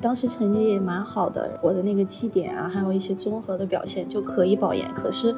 [0.00, 4.88] 当时成绩也蛮好的，我的那个绩点啊，还有一些综合的表现就可以保研。
[4.94, 5.34] 可是，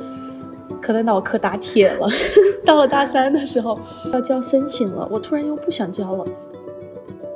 [0.80, 2.08] 可能脑壳打铁了，
[2.64, 3.78] 到了大三的时候
[4.12, 6.24] 要交申请了，我突然又不想交了。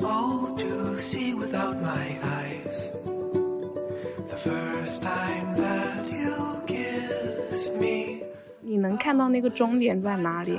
[0.02, 2.90] Oh, to see without my eyes,
[4.28, 6.34] the first time that you
[8.66, 10.58] 你能看到那个终点在哪里？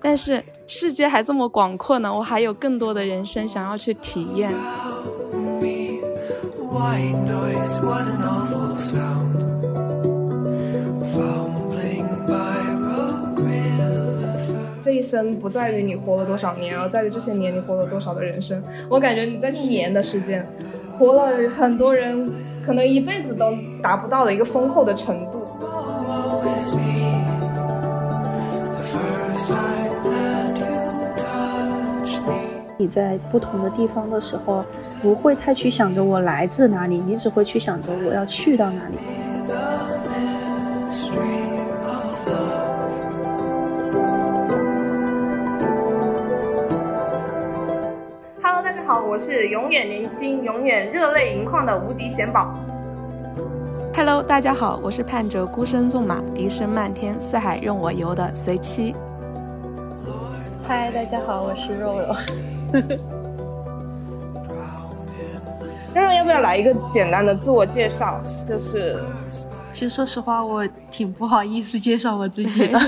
[0.00, 4.54] 但是世界还这么广阔呢，我还有更多的人生想要去体验。
[14.82, 18.62] 这一生不在于你活了多少年，而在于这些年你活了多少的人生。
[18.88, 20.46] 我感觉你在一年的时间，
[20.98, 22.30] 活了很多人
[22.64, 25.42] 可能一辈子都达不到的一个丰厚的程度。
[32.78, 34.62] 你在不同的地方的时候，
[35.00, 38.98] 不会太去想着我来自哪里，你只会去想着我要去到哪里。
[48.42, 52.54] Hello，大家好，我是永远年轻、永远热泪盈眶的无敌贤宝。
[53.94, 58.94] Hello，大家好，我是盼着孤身纵马、笛声漫天、四海任我游的随妻。
[60.68, 62.14] 嗨，大家好，我是肉肉。
[65.94, 68.22] 肉肉要不要来一个简单的自我介绍？
[68.46, 69.02] 就是，
[69.72, 72.78] 其实说实话，我挺不好意思介绍我自己的，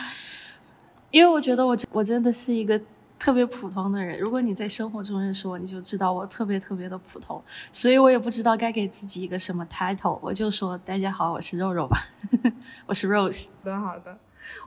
[1.10, 2.80] 因为我觉得我我真的是一个
[3.18, 4.18] 特别普通的人。
[4.18, 11.98] 如果你在生活中认识我，你就知道我特别特别的普通，所以我也不知道该给自己一个什么 title，我就说大家好，我是肉肉吧，
[12.86, 13.48] 我是 Rose。
[13.62, 14.18] 好的，好的，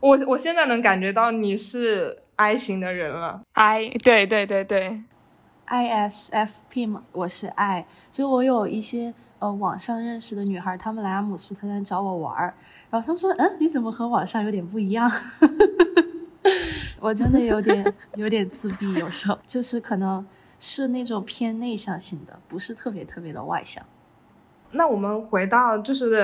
[0.01, 2.19] 我我现在能感觉到你是。
[2.39, 5.01] I 型的人了，I 对对对对
[5.67, 12.53] ，ISFP 嘛，我是 I，就我有一些呃网上认识的女孩，她们来阿姆斯特丹找我玩儿，
[12.89, 15.11] 然后她们说，嗯，你怎么和网上有点不一样？
[17.01, 20.25] 我真的有点 有点自闭，有时候就是可能
[20.59, 23.83] 是那种偏内向型的，不是特别特别的外向。
[24.71, 26.23] 那我们回到就是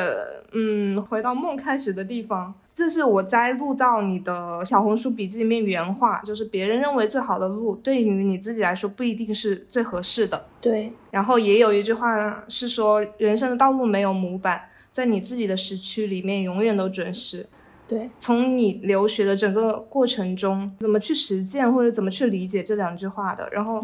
[0.53, 2.53] 嗯，回到梦开始的地方。
[2.75, 10.45] 这是我摘录到你的小红书笔记里面原话，就是别人认为最好的路，对于你自己来说不一定是最合适的。
[10.59, 10.91] 对。
[11.09, 17.47] 然后也有一句话是说，人生的道路没有模板，在你自己的时区里面永远都准时。
[17.87, 18.09] 对。
[18.19, 23.47] 从你留学的整个过程中，怎么去实践或者怎么去理解这两句话的？
[23.53, 23.81] 然后，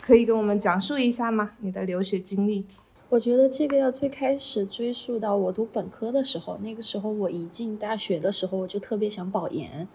[0.00, 1.50] 可以跟我们讲述一下吗？
[1.58, 2.64] 你的留学经历？
[3.08, 9.86] 我觉得这个要最开始追溯到我读本科的时候，那个时候我一进大学的时候，我就特别想保研，然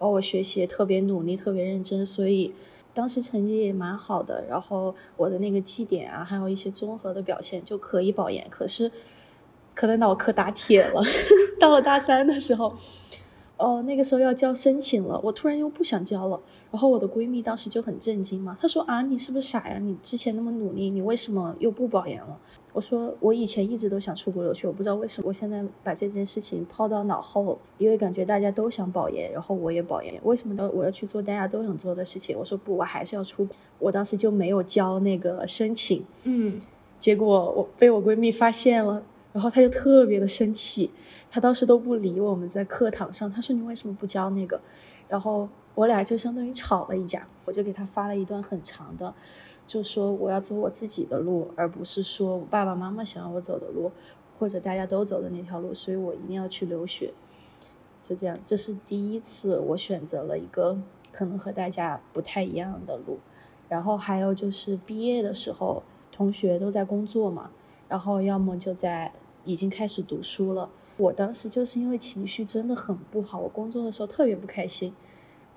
[0.00, 2.52] 后我学习也特别努力、特别认真，所以
[2.92, 8.44] 当时成绩也蛮好的，然后我的那个绩点啊，还有一些综合的表现就可以保研。
[8.50, 8.90] 可是，
[9.72, 11.00] 可能脑壳打铁了，
[11.60, 12.74] 到了大三的时候。
[13.58, 16.38] 哦，那个时候要交申请了，我突然又不想交了。
[16.70, 19.78] 然后我的闺蜜当时就很震惊嘛，她说啊，你是不是傻呀？
[19.78, 22.36] 你之前那么努力，你为什么又不保研了？
[22.72, 30.70] 我说我以前一直都想出国留学，我不知道为什么，我现在把这件事情抛到脑后，因为感觉大家都想保研，然后我也保研，为什么呢？
[30.74, 32.36] 我要去做大家都想做的事情？
[32.36, 33.48] 我说不，我还是要出。
[33.78, 36.60] 我当时就没有交那个申请，嗯，
[36.98, 40.90] 结果我被我闺蜜发现了，然后她就特别的生气。
[41.30, 44.60] 她当时都不理我们在课堂上，她说你为什么不交那个？
[45.08, 49.14] 然后我俩就相当于吵了一架，我就给他发了一段很长的，
[49.66, 53.92] 就说我要走我自己的路，而不是说我爸爸妈妈想要我走的路，
[54.38, 57.12] 或者大家都走的那条路，所以我一定要去留学。
[58.02, 60.78] 就这样，这是第一次我选择了一个
[61.12, 63.18] 可能和大家不太一样的路。
[63.68, 67.50] 然后还有就是毕业的时候，同学都在工作嘛，
[67.88, 69.12] 然后要么就在
[69.44, 70.70] 已经开始读书了。
[70.96, 74.94] 我当时就是因为情绪真的很不好，我工作的时候特别不开心，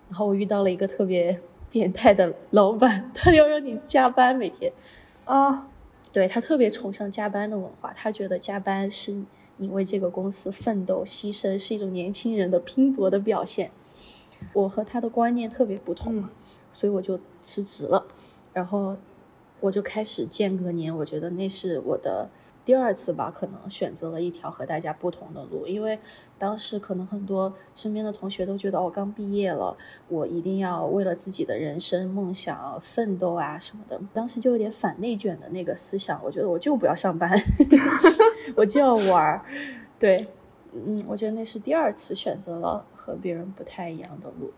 [0.10, 1.40] 然后我遇到了一个特别
[1.70, 4.74] 变态的老板，他要让你加班每天，
[5.26, 5.68] 啊，
[6.12, 9.24] 对他特别崇尚加班的文化，他觉得加班是
[9.58, 13.72] 你为这个公司奋斗牺牲，是一种年轻人的拼搏的表现。
[14.54, 16.32] 我和他的观念特别不同嘛，
[16.74, 18.06] 所以我就辞职了，
[18.52, 18.98] 然后
[19.60, 22.30] 我就开始间隔年，我觉得那是我的。
[22.70, 25.98] 第二次吧，可能选择了一条和大家不同的路，因为
[26.38, 29.76] 当时可能很多身边的同学都觉得我刚毕业了，
[30.08, 34.00] 我一定要为了自己的人生梦想奋斗啊什么的。
[34.14, 37.32] 当时就有点反内卷的那个思想，我觉得我就不要上班，
[38.56, 39.44] 我就要玩。
[39.98, 40.28] 对，
[40.72, 44.52] 嗯，我觉得那是第二次选择了和别人不太一样的路，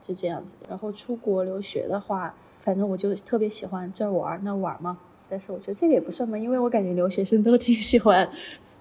[0.00, 0.54] 就这样子。
[0.66, 4.98] 然后出国留学的话，反正我就特别喜欢这玩那玩嘛。
[5.30, 8.28] 但是我觉得这个也不算吧，因为我感觉留学生都挺喜欢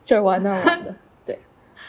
[0.03, 0.95] 这儿玩那儿玩的。
[1.23, 1.39] 对，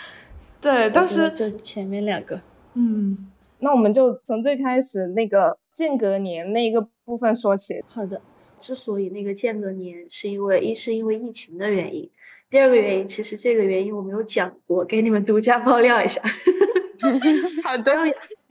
[0.61, 2.41] 对，当时就前面两个，
[2.75, 3.31] 嗯，
[3.61, 7.83] 那我们就从最开始那个间隔年那一个部分说起。
[7.89, 8.21] 好的，
[8.59, 12.11] 之所以那个间隔年，是因为一是因为疫情的原因，
[12.51, 16.21] 第二个原因其实这个原因我没有讲过，给你们独家爆料一下。
[17.65, 17.93] 好的，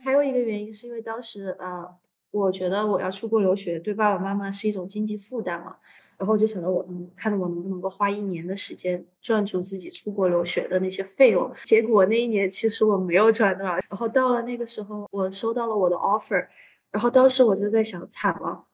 [0.02, 1.86] 还有一个原因是因为当时呃，
[2.32, 5.76] 我觉得我要出国留学对爸爸妈妈是一种经济负担嘛，
[6.20, 11.50] 然后我就想着我能看我能不能够花一年的时间赚足自己出国留学的那些费用。
[11.64, 16.46] 结果那一年其实我没有赚多少，然后到了那个时候我收到了我的 offer，
[16.90, 18.66] 然后当时我就在想惨了，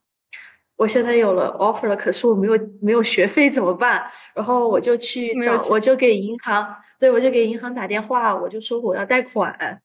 [0.74, 4.02] 我现在有了 offer 了，可是我没有没有学费怎么办？
[4.34, 6.76] 然后我就去找，我就给银行。
[6.98, 9.82] 对，我就给银行打电话，我就说我要贷款，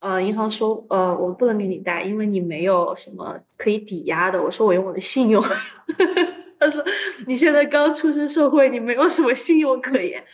[0.00, 4.42] 呃，银行说，呃，我不能给你贷，因为你没有什么可以抵押的。
[4.42, 5.42] 我说我用我的信用，
[6.64, 6.84] 他说
[7.26, 10.22] 你现在刚出身社会，你没有什么信用可言。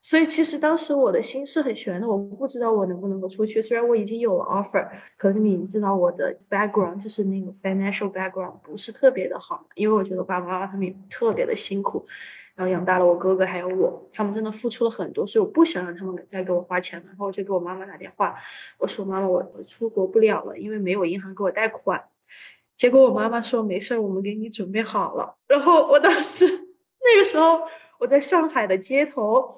[0.00, 3.62] 所以其实当时我的心是很悬的，我不知道我能不能够出去。
[3.62, 4.86] 虽然我已经有了 offer，
[5.16, 12.06] 可是你知道我的 background 就是那个 financial background 不是特别的好，因为我觉得爸爸妈妈他们也特别的辛苦。
[12.54, 17.06] 然后养大了我哥哥还有我，他们真的付出了很多，所以我不想让他们再给我花钱了。
[17.08, 18.36] 然后我就给我妈妈打电话，
[18.78, 22.04] 我说妈妈，我我出国不了了，因为没有银行给我贷款。
[22.76, 25.36] 结果我妈妈说没事儿，我们给你准备好了。
[25.46, 26.44] 然后我当时
[27.00, 27.60] 那个时候
[27.98, 29.48] 我在上海的街头，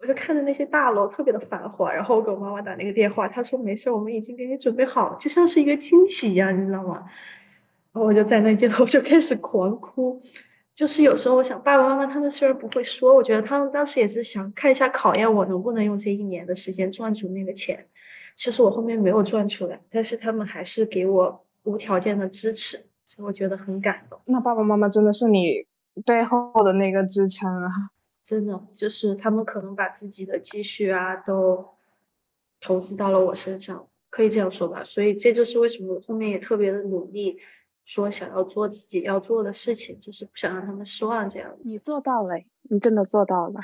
[0.00, 1.92] 我就看着那些大楼特别的繁华。
[1.92, 7.04] 然后我给我妈妈打那个电话，她说没事儿，我们已经给你准备好了，就像是一个惊喜一样，你知道吗？
[7.92, 10.20] 然后我就在那街头 就开始狂哭。
[10.74, 17.86] 就是有时候我想，爸爸妈妈他们虽然不会说，我觉得他们当时也是想看一下考验我能不能用这一年的时间赚足那个钱。
[18.36, 24.18] 其实我后面没有赚出来，但是他们还是给我无条件的支持，所以我觉得很感动。
[24.24, 25.66] 那爸爸妈妈真的是你
[26.06, 27.70] 背后的那个支撑啊！
[28.24, 31.68] 真的，就是他们可能把自己的积蓄啊都
[32.58, 34.82] 投资到了我身上，可以这样说吧。
[34.82, 37.38] 所以这就是为什么我后面也特别的努力。
[37.84, 41.28] 说想要做自己要做的事情，就是不想让他们失望。
[41.28, 42.34] 这样，你做到了，
[42.70, 43.60] 你真的做到了，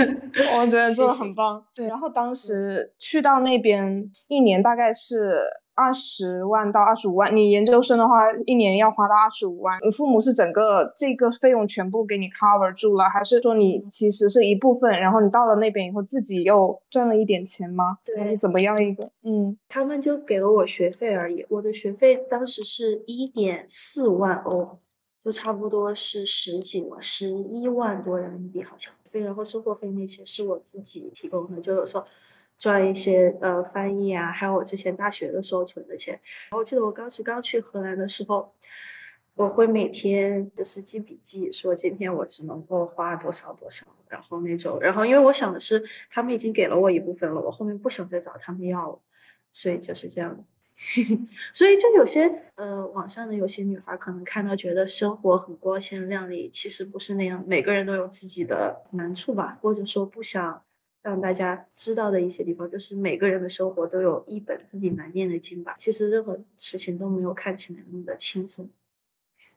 [0.58, 1.62] 我觉得做的很棒。
[1.74, 5.42] 对，然后当时去到那边一年大概是。
[5.76, 9.78] 二十万到二十五万，你研究生的话，一年要花到二十五万。
[9.84, 17.98] 你父母是整个这个费用全部给你 cover 住了，还是说你其实是一部分，然后你到了那边以后自己又赚了一点钱吗？
[18.02, 19.10] 对，还是怎么样一个？
[19.22, 21.44] 嗯，他们就给了我学费而已。
[21.50, 24.78] 我的学费当时是一点四万欧，
[25.22, 28.90] 就差不多是十几万，十一万多人民币好像。
[29.12, 32.04] 然后生活费那些是我自己提供的，就有时候。
[32.58, 36.14] 赚一些呃翻译啊，还有我之前大学的时候存的钱。
[36.14, 38.54] 然后我记得我当时刚去荷兰的时候，
[39.34, 44.80] 我会每天就是记笔记，说今天我只能够花多少多少，然后那种。
[44.80, 48.98] 然后因为我想的是，他们已经给了我一部分了，我后面不想再找他们要了，
[49.50, 50.44] 所以就是这样。
[51.54, 60.62] 所以就有些呃网上的有些女孩可能看到觉得生活很光鲜亮丽，其实不是那样，每个人都有自己的难处吧，或者说不想。
[61.06, 65.76] 让大家知道的一些地方，就是每个人的生活都有一本自己难念的经吧。
[65.78, 68.68] 其实任何事情都没有看起来那么的轻松。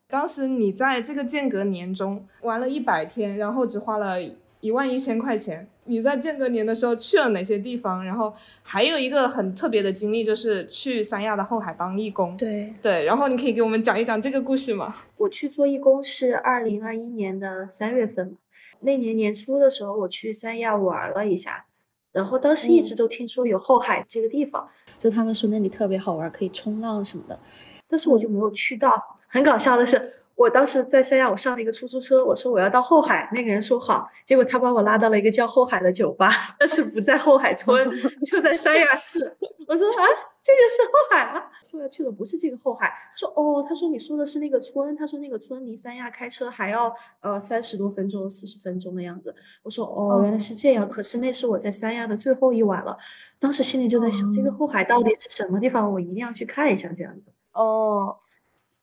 [0.07, 4.17] 当时你在这个间隔年中玩了一百天，然后只花了
[4.59, 5.67] 一万一千块钱。
[5.85, 8.05] 你在间隔年的时候去了哪些地方？
[8.05, 8.31] 然后
[8.61, 12.37] 还有一个很特别的经历，就是去三亚的后海当义工。
[12.37, 14.95] 对对，然后你可以给我们讲一讲这个故事吗？
[15.17, 18.37] 我去做义工是二零二一年的三月份。
[18.81, 21.65] 那年年初的时候，我去三亚玩了一下，
[22.11, 27.39] 然后当时一直都听说有后海这个地方，就他们说那里特别好玩，可以冲浪什么的，
[27.87, 29.17] 但是我就没有去到。
[29.27, 30.01] 很搞笑的是。
[30.39, 37.85] 我当时在三亚，我上了一个出租车，我说我要到后海，那个人说好，结果他把我拉到了一个叫后海的酒吧，但是不在后海村，
[38.25, 39.19] 就在三亚市。
[39.67, 40.03] 我说啊，
[40.41, 41.43] 这个是后海吗？
[41.69, 42.87] 说要去的不是这个后海。
[42.87, 49.35] 他说哦，他说你说的是那个村，他说那个村离三亚开车还要呃三十多分钟，四十分钟的样子。
[49.61, 50.87] 我说哦，原来是这样。
[50.87, 52.97] 可是那是我在三亚的最后一晚了，
[53.39, 55.91] 当时心里就在想，这个后海到底是什么地方？
[55.91, 57.33] 我一定要去看一下这样子。
[57.51, 58.15] 哦。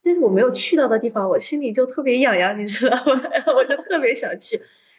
[0.06, 3.20] 但是我没有去到的地方，我心里就特别痒痒，你知道吗？
[3.32, 4.56] 然后我就特别想去。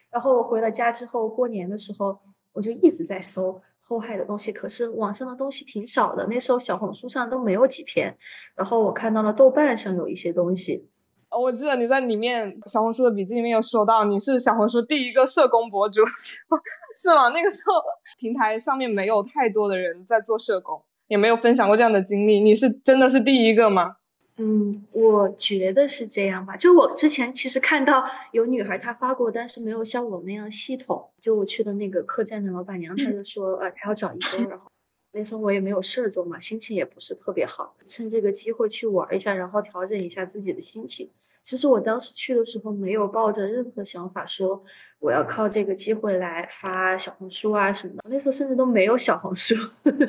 [0.09, 2.19] 然后我回了家之后，过年的时候
[2.51, 6.27] 我就一直在搜后海的东西，可是网上的东西挺少的。
[6.27, 8.13] 那时候小红书上都没有几篇，
[8.53, 10.85] 然后我看到了豆瓣上有一些东西。
[11.29, 16.01] 哦，我记得你在里面小红书的笔记里面有说到，你是小红书第一个社工博主，
[16.97, 17.29] 是吗？
[17.29, 17.75] 那个时候
[18.19, 23.95] 平台上面没有太多的人在做社工，也没有分享过这样的经历，你是真的是第一个吗？
[24.39, 26.55] 嗯，我觉得是这样吧。
[26.55, 31.09] 就我之前其实看到有女孩她发过，但是没有像我那样系统。
[31.19, 34.71] 就我去的那个客栈的老板娘，她就说，呃，她要找一个，然后
[35.11, 41.09] 那时候我也没有事儿做嘛，心情也不是特别好，趁这个机会去玩一下，然后调整一下自己的心情。
[41.41, 44.63] 其实我当时去的时候没有抱着任何想法，说
[44.99, 48.09] 我要靠这个机会来发小红书啊什么的。
[48.09, 49.55] 那时候甚至都没有小红书，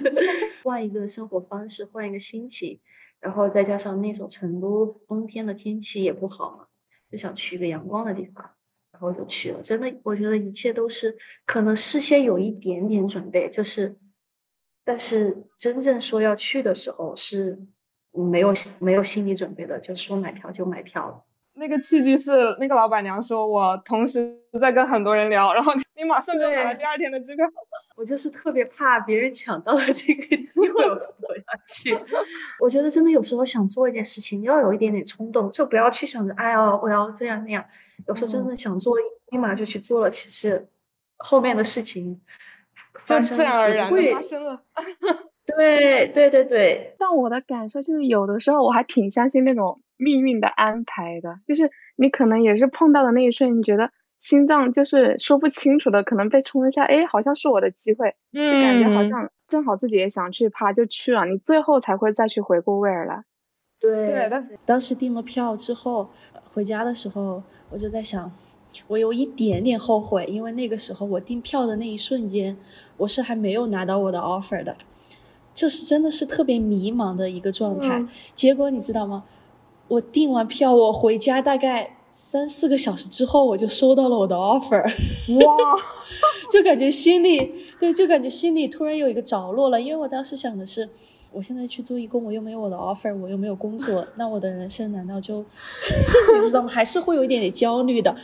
[0.63, 2.79] 换一个生活方式，换一个心情。
[3.21, 6.67] 然后再加上那种成都冬天的天气也不好嘛，
[7.11, 8.51] 就想去一个阳光的地方，
[8.93, 9.61] 然后就去了。
[9.63, 13.97] 真的，我觉得一切都是可能事先有一点点准备，就是，
[14.85, 17.59] 但是真正说要去的时候是
[18.13, 21.25] 没有没有心理准备的，就说买票就买票了。
[21.59, 27.47] 那个契机是那个老板娘说，我同时在跟很多人聊，然后你马上就买了第二天的机票。
[27.97, 32.15] 我就是特别怕别人抢到了这个机会，我所以要去。
[32.61, 37.65] 我觉得真的有时候想做一件事情，要有一点点冲动，就不要去想着哎呀我要这样那样。
[38.07, 38.95] 有时候真的想做，
[39.31, 40.69] 立马就去做了，其实
[41.17, 42.21] 后面的事情
[43.05, 44.63] 就自然而然的发生了。
[45.57, 49.81] 对对对对，但我的感受就是，有的时候我还挺相信那种。
[49.99, 53.91] 命运的安排的，就是你可能也是碰到的那一瞬，你觉得
[54.21, 63.25] 心脏就是说不清楚的，可能被冲一下，哎，好像是我的机会，嗯，感觉好像正好自己也想去，啪就去了，你最后才会再去回过味儿来。
[63.81, 66.09] 对，对当时订了票之后，
[66.53, 68.33] 回家的时候，我就在想，
[68.89, 72.57] 我有一点点后悔，因为那个时候我订票的那一瞬间，
[72.97, 74.77] 我是还没有拿到我的 offer 的，
[75.55, 78.05] 就是真的是特别迷茫的一个状态。
[78.35, 79.25] 结果你知道吗？
[79.89, 84.83] 我订完票，我回家大概三四个小时之后，我就收到了我的 offer。
[85.45, 85.81] 哇，
[86.53, 89.81] 就感觉心里对，就感觉心里突然有一个着落了。
[89.81, 90.89] 因为我当时想的是，
[91.33, 95.39] 我现在去做义工，我又没有我的 offer，我又没有工作，那我的人生难道就
[96.37, 96.69] 你知道吗？
[96.69, 98.15] 还是会有一点点焦虑的。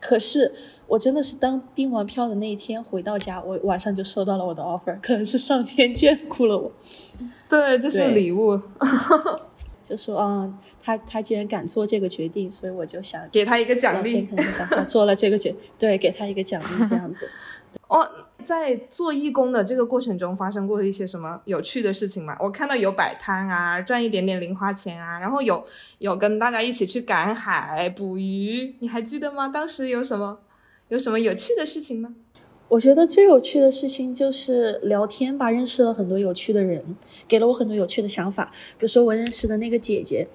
[0.00, 0.52] 可是
[0.86, 6.70] 我真的是当订完票的那一天回到家，我晚上就收到了我的 offer，可能是上天眷顾了我。
[7.48, 8.60] 对，这是礼物。
[9.86, 10.50] 就说啊，
[10.84, 14.22] 他他既然敢做这个决定，所以我就想给他一个奖励。
[14.22, 17.28] 可能想他做了这个决， 对，给他一个奖励这样子。
[17.88, 18.06] 哦，
[18.44, 22.36] 在做义工的这个过程中，发生过一些什么有趣的事情吗？
[22.38, 25.64] 我看到有摆摊啊，赚一点点零花钱啊，然后有
[25.98, 29.48] 有跟大家一起去赶海捕鱼，你还记得吗？
[29.48, 30.38] 当时有什么
[30.88, 32.14] 有什么有趣的事情吗？
[32.68, 36.82] 我觉得最有趣的事情就是聊天吧，认识了很多有趣的人，
[37.28, 38.50] 给了我很多有趣的想法。
[38.78, 40.26] 比如说我认识的那个姐姐，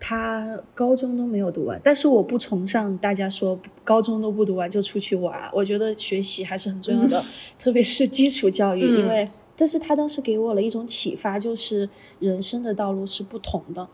[0.00, 5.48] 她高中都没有读完，但是我不崇尚大家说高中都不读完就出去玩。
[5.52, 7.22] 我觉得学习还是很重要的，
[7.58, 8.80] 特别是基础教育。
[8.80, 11.88] 因为，但是他当时给我了一种启发，就是
[12.18, 13.86] 人生的道路是不同的。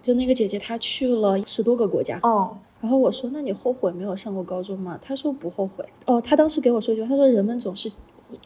[0.00, 2.18] 就那个姐姐，她去了十多个国家。
[2.22, 2.56] 哦。
[2.80, 7.92] 然后我说：“那你后悔没有上过高中吗？”她说：“不后悔。”哦，她当时给我说一句：“她说人们总是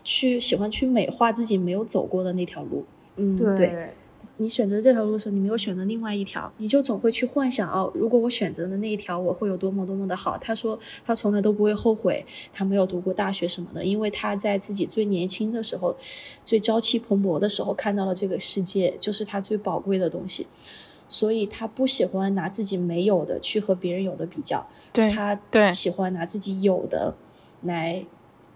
[0.02, 2.84] 去喜欢去美化自己没有走过的那条路。”
[3.14, 3.94] 嗯，对。
[4.38, 10.36] 你选择这条路的时候，你没有选择另外一条，你就总会去幻想哦，如果我选择的那一条，我会有多么多么的好。
[10.38, 15.96] 他说他从来都不会后悔，他没有读过大学什么的，因为他在自己最年轻的时候，
[16.44, 20.46] 最朝气蓬勃的时候看到了这个世界，就是他最宝贵的东西。
[21.06, 25.38] 所以他不喜欢拿自己没有的去和别人有的比较，对他
[25.70, 27.14] 喜欢拿自己有的
[27.62, 28.04] 来，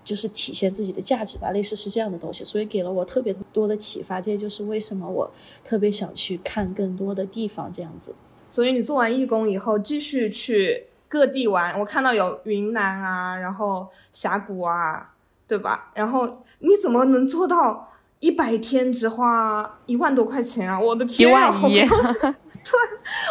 [0.04, 2.42] 就是体现自己的价值吧，类似是这样的东西。
[2.44, 5.30] 所以给了我特别多的启发，这就是为什么我
[5.64, 8.14] 特别想去看更多的地方这样子。
[8.50, 11.78] 所以你做完义工以后，继续去各地玩。
[11.78, 15.14] 我看到有云南啊，然后峡谷啊，
[15.46, 15.90] 对吧？
[15.94, 17.86] 然后你怎么能做到？
[18.20, 20.76] 一百天只花一万多块钱啊！
[20.76, 21.48] 我的天啊！
[21.50, 22.32] 一万一， 对，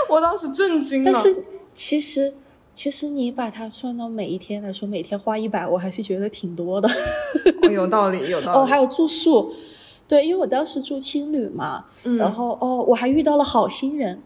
[0.09, 1.11] 我当时震惊了。
[1.11, 1.43] 但是
[1.73, 2.33] 其实，
[2.77, 6.87] 其实你把它算到每一天来说，每天花一百，我还是觉得挺多的。
[7.71, 8.59] 有道理，有道理。
[8.59, 9.51] 哦，还有住宿，
[10.07, 11.85] 对，因为我当时住青旅嘛，
[12.19, 14.21] 然后哦，我还遇到了好心人，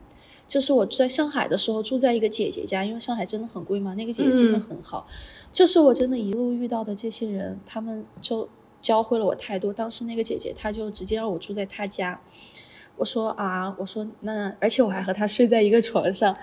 [0.46, 5.08] 就是我在上海的时候住在一个姐姐家，因为上海真的很贵嘛，那个姐姐真的很好，
[5.54, 8.50] 就是我真的一路遇到的这些人，他们就。
[8.82, 9.72] 教会了我太多。
[9.72, 12.20] 当时那个姐姐，她就直接让我住在她家。
[12.98, 16.36] 我说啊，我说那，而且我还和她睡在一个床上。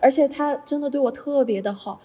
[0.00, 2.00] 而且他真的对我特别的好。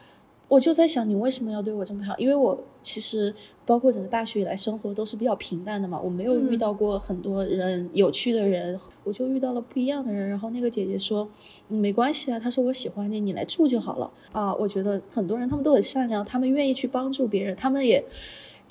[0.50, 2.16] 我就在想，你为什么要对我这么好？
[2.18, 3.34] 因为我其实
[3.66, 10.30] 包括整个大学以来生活都是比较平淡的嘛，我没有遇到过很多人有趣的人，我就遇到了不一样的人。
[10.30, 11.28] 然后那个姐姐说，
[11.68, 14.54] 没关系啊，她说我喜欢你，你来住就好了啊。
[14.54, 18.04] 我觉得很多人他们都很善良，他们愿意去帮助别人，他们也。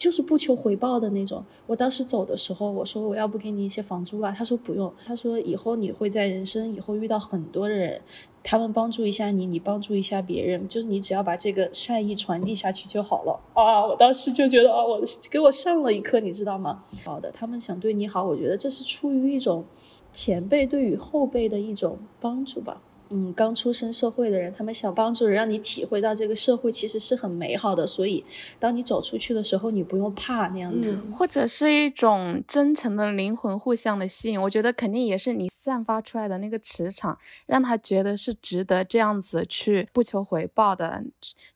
[0.03, 1.45] 就是不求回报的那种。
[1.69, 8.01] 我当时走的时候，我说我要不给你一些房租吧，他说不用，他说以后你会在人生以后遇到很多的人，
[8.43, 13.87] 他们帮助一下你，你帮助一下别人，就是你只要把这个善意传递下去就好了啊！
[13.87, 16.83] 我当时就觉得啊，我给我上了一课，你知道吗？
[17.05, 19.65] 好的，他们想对你好，我觉得这是出于一种
[20.13, 22.83] 前辈对于后辈的一种帮助吧。
[23.13, 27.87] 嗯，刚出生社会的人，他们想帮助人，让你体会到这个社会其实是很美好的。
[27.87, 28.25] 所以，
[28.59, 34.41] 当你走出去的时候，你不用怕那样子，或者是一种真诚的灵魂互相的吸引。
[34.41, 41.05] 我觉得肯定也是你散发出来的那个磁场，让他觉得是值得这样子去不求回报的，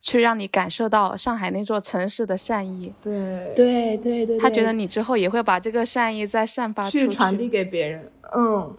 [0.03, 2.93] 去让你感受到上海那座城市的善意。
[3.03, 8.13] 对对对对，他觉得你之后也会把这个善意再散发出去，传递给别人。
[8.37, 8.77] 嗯。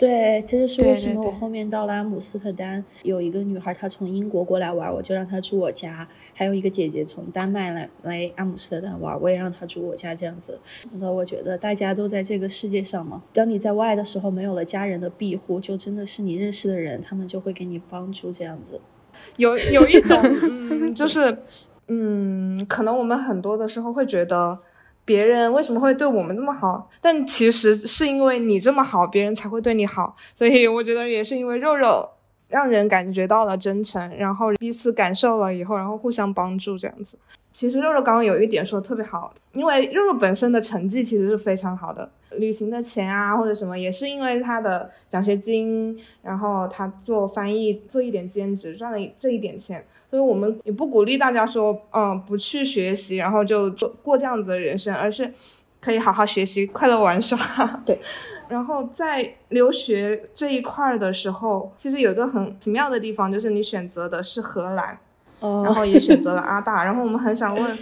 [0.00, 10.14] 对，这就是为什么我后面到了阿姆斯特丹，有一个女孩她从英国过来玩，我就让她住我家；还有一个姐姐从丹麦来来阿姆斯特丹玩，我也让她住我家。
[10.14, 10.58] 这样子，
[10.98, 13.22] 那我觉得大家都在这个世界上嘛。
[13.34, 18.32] 当你在外的时候，没有了家人的庇护，就真的是你认识的人，他们就会给你帮助。
[18.32, 18.80] 这样子，
[19.36, 21.36] 有有一种， 嗯，就是，
[21.88, 24.58] 嗯，可能我们很多的时候会觉得。
[25.10, 26.88] 别人为什么会对我们这么好？
[27.00, 30.14] 但其实是因为你这么好，别人才会对你好。
[30.36, 32.08] 所以我觉得也是因为肉肉
[32.46, 37.16] 让人感觉到了真诚，然后彼此感受了以后，然后互相帮助这样子。
[37.52, 49.84] 其实肉肉刚刚有一点说的特别好，因为肉肉本身的成绩其实是非常好的，旅行的钱啊或者什么也是因为他的奖学金，然后他做翻译做一点兼职赚了这一点钱。
[50.10, 55.32] 所以我们也不鼓励大家说，嗯，不去学习，然后就过过这样子的人生，而是
[55.80, 57.38] 可以好好学习，快乐玩耍。
[57.86, 57.98] 对。
[58.48, 64.98] 然后在留学这一块的时候，其实有一个很奇妙的地方，就是你选择的是荷兰，
[65.40, 66.82] 然后也选择了阿大。
[66.82, 67.78] 然后我们很想问，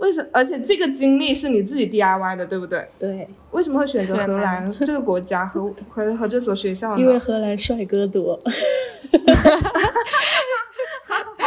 [0.00, 0.28] 为什么？
[0.32, 2.88] 而且这个经历是你自己 DIY 的，对不对？
[2.98, 3.28] 对。
[3.52, 7.00] 为什么会选择荷兰 这个国家和和和这所学校呢？
[7.00, 8.38] 因为荷兰帅哥多。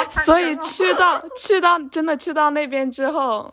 [0.09, 3.51] 所以去到去到真的去到那边之后，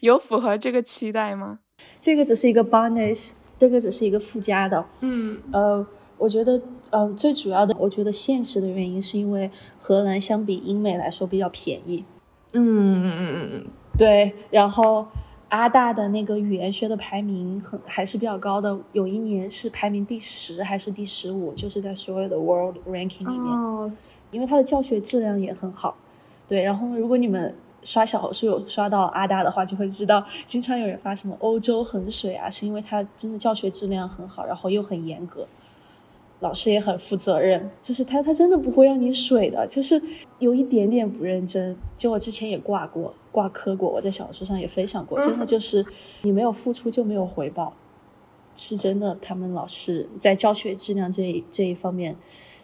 [0.00, 1.58] 有符合这个期待吗？
[2.00, 4.84] 这个只是一个 bonus，这个只是一个附加的。
[5.00, 5.84] 嗯，呃，
[6.18, 12.04] 我觉得，嗯，最主要的，我觉得现实的原因是因为荷兰相比英美来说比较便宜。
[12.52, 14.32] 嗯嗯嗯嗯，对。
[14.50, 15.06] 然后
[15.48, 23.92] 阿大的那个语言学的排名很还是比较高的，有一年是排名第十还是第十五，就是在所有的 world ranking 里面。
[24.30, 25.94] 因为它的教学质量也很好，
[26.48, 26.62] 对。
[26.62, 35.46] 然后如果你们刷小红书有刷到阿大的话，就会知道，经常有人发什么欧洲衡水啊，是因为它真的教学质量很好，然后又很严格，
[36.42, 40.02] 老师也很负责任，就是他他真的不会让你水的，就是
[40.40, 41.76] 有一点点不认真。
[41.96, 45.86] 就我之前也挂过挂科过，我在小红书上也分享过，真的就是
[46.22, 47.72] 你没有付出就没有回报，
[48.56, 49.16] 是真的。
[49.22, 52.16] 他们老师在教学质量这一这一方面。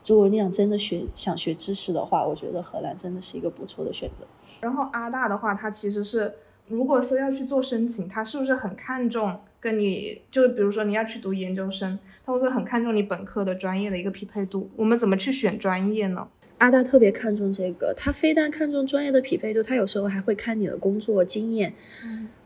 [0.07, 4.25] 如果你想真的学想学知识的话，我觉得荷兰真的是一个不错的选择。
[4.61, 6.35] 然后阿大的话，他其实是
[6.67, 14.71] 如果说要去做申请，他是不是很看重跟你，就是比如说你要去读研究生，他会不会很看重你本科的专业的一个匹配度？
[14.77, 16.29] 我们怎么去选专业呢？
[16.59, 21.73] 阿大特别看重这个，他非但看重专业的匹配度，他有时候还会看你的工作经验。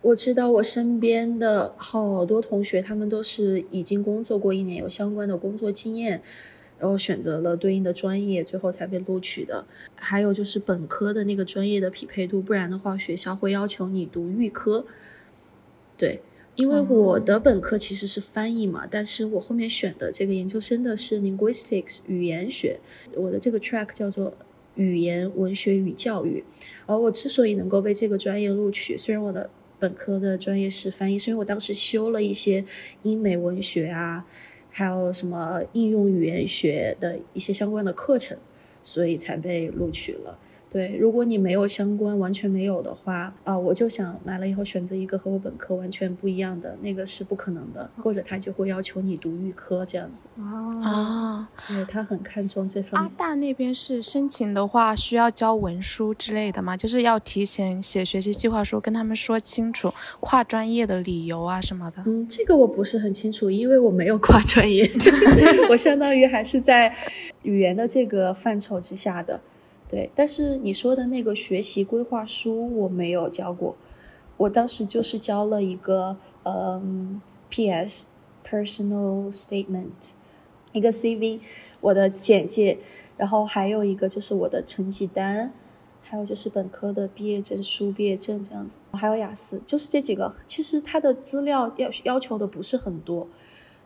[0.02, 6.22] 我知道我身边的好多同学，他们都是已经工作过一年，有相关的工作经验。
[6.78, 9.64] 然后选择了对应的专业，最后才被录取的。
[9.94, 14.84] 还有就是本科的那个专业的匹配度，不然的话学校会要求你读预科。
[15.96, 16.20] 对，
[16.54, 22.78] 因为我的本科其实是翻译嘛，但是我后面选的这个研究生的是 linguistics 语言学，
[23.14, 24.34] 我的这个 track 叫做
[24.74, 26.44] 语言文学与教育。
[26.86, 32.64] 而我之所以能够被这个专业录取，虽然我的本科的专业是翻译，是因为我当时修了一些
[33.02, 34.26] 英美文学啊。
[34.74, 38.38] 还有什么应用语言学的一些相关的课程，
[38.82, 40.38] 所以才被录取了。
[40.72, 50.28] 对，如果你没有相关，完全没有的话，啊，我就想来了以后选择一个和我本科完全不一样的，那个是不可能的，或者他就会要求你读预科这样子。
[50.82, 53.12] 啊，对他很看重这方面。
[53.12, 56.74] 阿大那边是申请的话需要交文书之类的吗？
[56.74, 62.02] 就是要提前写学习计划书，跟他们说清楚跨专业的理由啊什么的。
[62.06, 64.90] 嗯，这个我不是很清楚，因为我没有跨专业，
[65.68, 66.96] 我相当于还是在
[67.42, 69.38] 语言的这个范畴之下的。
[69.92, 73.76] 对，但是你说的那个学习规划书我没有交过，
[74.38, 78.06] 我当时就是交了一个嗯，P.S.
[78.42, 80.12] Personal Statement，
[80.72, 81.40] 一个 C.V.
[81.82, 82.78] 我的简介，
[83.18, 85.52] 然后还有一个就是我的成绩单，
[86.00, 90.34] 还有就是本科的毕业证书、毕业证这样子，还有雅思，就是这几个。
[90.46, 93.28] 其实它的资料要要求的不是很多，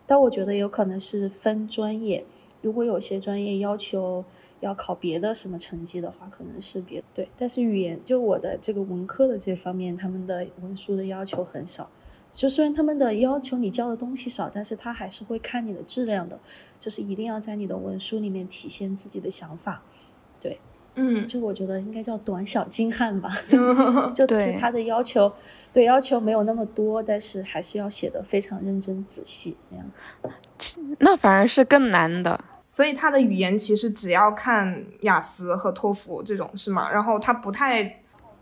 [0.06, 2.24] 但我觉得有可能是分专业，
[2.62, 4.24] 如果有些专业要求
[4.66, 7.28] 要考别的什么成绩的话，可能是别对。
[7.38, 11.90] 但是语言就我的这个文科的这方面，他们的文书的要求很少。
[12.32, 16.38] 就虽然他们的要求你教的东西少，但是他还是会看你的质量的，
[16.78, 19.82] 就是一定要在你的文书里面体现自己的想法，
[20.38, 20.60] 对，
[20.96, 23.30] 嗯，就我觉得应该叫短小精悍吧，
[24.12, 25.32] 就对是他的要求，
[25.72, 29.90] 对要求没有那么多，但是还是要写的非常认真仔细那样
[30.58, 30.78] 子。
[30.98, 32.44] 那反而是更难的。
[32.76, 36.92] 所以他的语言其实只要看雅思和托福这种是吗？
[36.92, 37.82] 然后他不太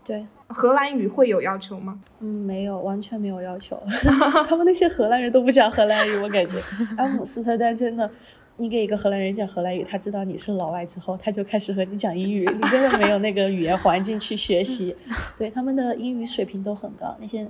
[0.03, 1.97] 对，荷兰语会有要求吗？
[2.19, 3.81] 嗯，没有，完全没有要求。
[4.45, 6.61] 他们那些荷兰人都不讲荷兰语，我感觉
[6.97, 8.11] 阿姆斯特丹真的，
[8.57, 14.93] 你给一个荷兰人讲荷兰语，他知道你是老外之后，他就开始和你讲英语，你根本没有那个语言环境去学习。
[15.37, 17.47] 对，他们的英语水平都很高，那些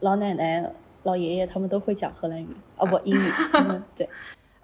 [0.00, 0.70] 老奶奶、
[1.04, 3.30] 老爷爷他们都会讲荷兰语，哦不，英语。
[3.50, 4.06] 他们对，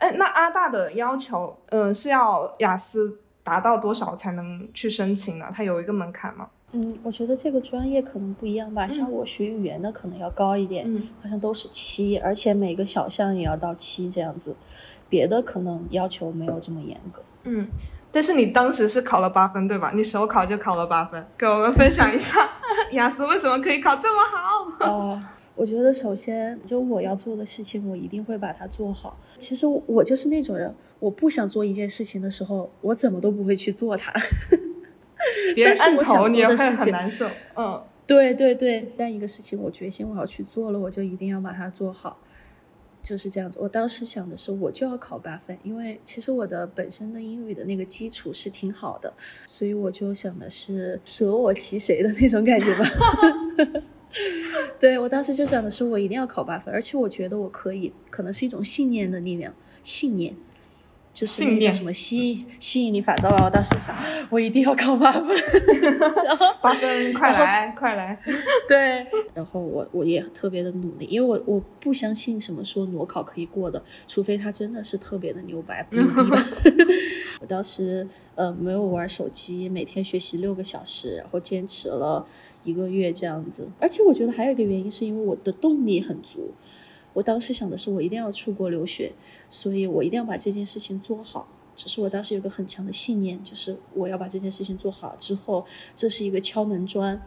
[0.03, 5.47] 哎，那阿大的要求，嗯、是要雅思达到多少才能去申请呢？
[5.55, 6.49] 它有一个门槛吗？
[6.73, 14.57] 嗯，我觉得这个专业可能不一样吧，像我学语言的可能要高一点，嗯好像都是七，而且每个小项也要到七这样子，
[15.09, 17.23] 别的可能要求没有这么严格。
[17.45, 17.69] 嗯，
[18.11, 19.93] 但是你当时是考了八分对吧？
[19.95, 22.51] 你首考就考了八分，给我们分享一下
[22.91, 24.91] 雅思为什么可以考这么好？
[24.91, 25.23] 哦，
[25.55, 29.19] 我觉得首先就我要做的事情，我一定会把它做好。
[29.39, 34.13] 其实我就是那种人，我不想做一件事情的时候，我怎么都不会去做它。
[35.55, 37.29] 别人按但是我想头你也会做的事情很难受。
[37.57, 42.19] 嗯对对对，但一个事情我决心我要去做了，我就一定要把它做好，
[43.01, 43.61] 就是这样子。
[43.63, 49.13] 我当时想的是，我就要考八分，因为其实我的本身的英语的那个基础是挺好的，
[49.47, 52.85] 所以我就想的是舍我其谁的那种感觉吧。
[54.79, 60.35] 对我当时就想的是，我一定要考八分，而且我觉得我可以，可能是一种信念的力量，信念。
[61.15, 63.45] 就是信念那叫什么吸吸引力法则吧？
[63.45, 63.95] 我当时想，
[64.31, 65.29] 我一定要考八分，
[66.25, 68.19] 然后八分，快来快来！
[68.67, 75.87] 对，然后我我也特别的努力，因为我我不相信什么说裸考可以过的，除非他真的是特别的牛掰。
[77.41, 82.27] 我当时呃没有玩手机，每天学习六个小时，然后坚持了
[82.65, 83.69] 一个月这样子。
[83.81, 86.51] 而且我觉得还有一个原因是因为我的动力很足，
[87.13, 89.13] 我当时想的是我一定要出国留学，
[89.51, 91.49] 所以我一定要把这件事情做好。
[91.75, 95.65] 只是我当时有个很强的信念，就是我要把这件事情做好之后，
[95.97, 97.21] 这是一个敲门砖。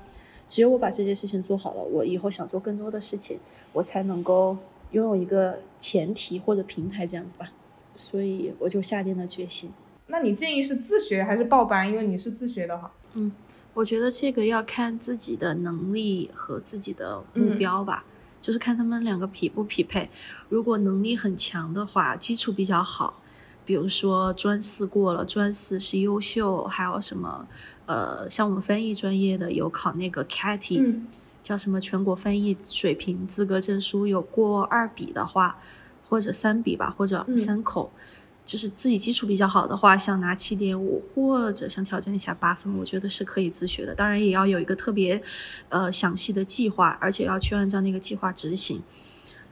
[0.47, 3.39] 只有我把这件事情做好了，我以后想做更多的事情，
[3.73, 4.55] 我才能够
[4.91, 7.51] 拥有一个前提或者平台这样子吧。
[7.95, 9.71] 所以我就下定了决心。
[10.07, 11.89] 那你建议是自学还是报班？
[11.89, 12.91] 因为你是自学的哈。
[13.75, 18.05] 我觉得这个要看自己的能力和自己的目标吧，
[18.41, 20.09] 就是看他们两个匹不匹配。
[20.49, 23.21] 如果能力很强的话，基础比较好，
[23.65, 27.45] 比如说专四过了，专四是优秀，还有什么
[27.85, 31.07] 呃，像我们翻译专业的有考那个 CAT，、嗯
[31.43, 35.59] 叫什么全国翻译水平资格证书，有过二笔的话，
[36.09, 37.91] 或者三笔吧，或者嗯三口。
[38.45, 43.95] 就是自己基础比较好的话，想拿七点五或者想挑战一下八分，我觉得是可以自学的。
[43.95, 45.19] 当然也要有一个特别，
[45.69, 48.81] 呃详细的计划，而且要去按照那个计划执行。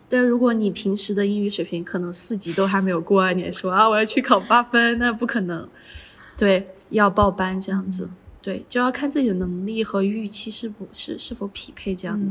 [0.08, 5.68] 但如果你平时的英语水平可能四级都还没有过，你还说啊我要去考八分，那不可能。
[6.38, 8.08] 对，要报班这样子，
[8.42, 12.28] 对，就要看自己的能力和预期是不是是否匹配这样子。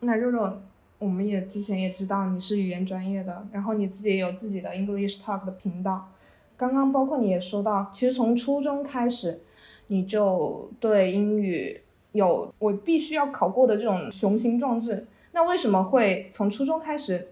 [0.00, 0.60] 那肉肉，
[0.98, 6.10] 我们也之前也知道你是语言专业的，然后你自己也有自己的 English Talk 的频道。
[6.56, 9.40] 刚刚包括你也说到，其实从初中开始，
[9.88, 11.82] 你就对英语
[12.12, 15.06] 有我必须要考过的这种雄心壮志。
[15.32, 17.28] 那为什么会从初中开始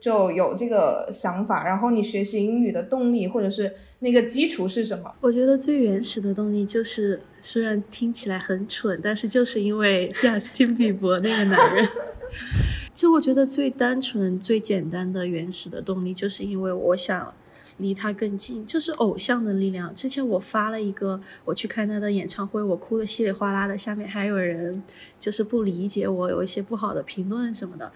[0.00, 1.64] 就有这个想法？
[1.64, 5.14] 然后你学习英语的动力或者是那个基础是什么？
[5.20, 11.88] 我觉得最原始的动力就是，虽然听起来很蠢，但是就是因为贾斯汀比伯那个男人。
[12.98, 17.32] 就我觉得最单纯、最简单的原始的动力，就是因为我想
[17.76, 19.94] 离他更近，就是偶像的力量。
[19.94, 24.82] 之前我发了一个我去看他的演唱会，我哭的稀里哗啦的，下面还有人
[25.20, 27.92] 就是不理解我，有一些不好的评论什么的。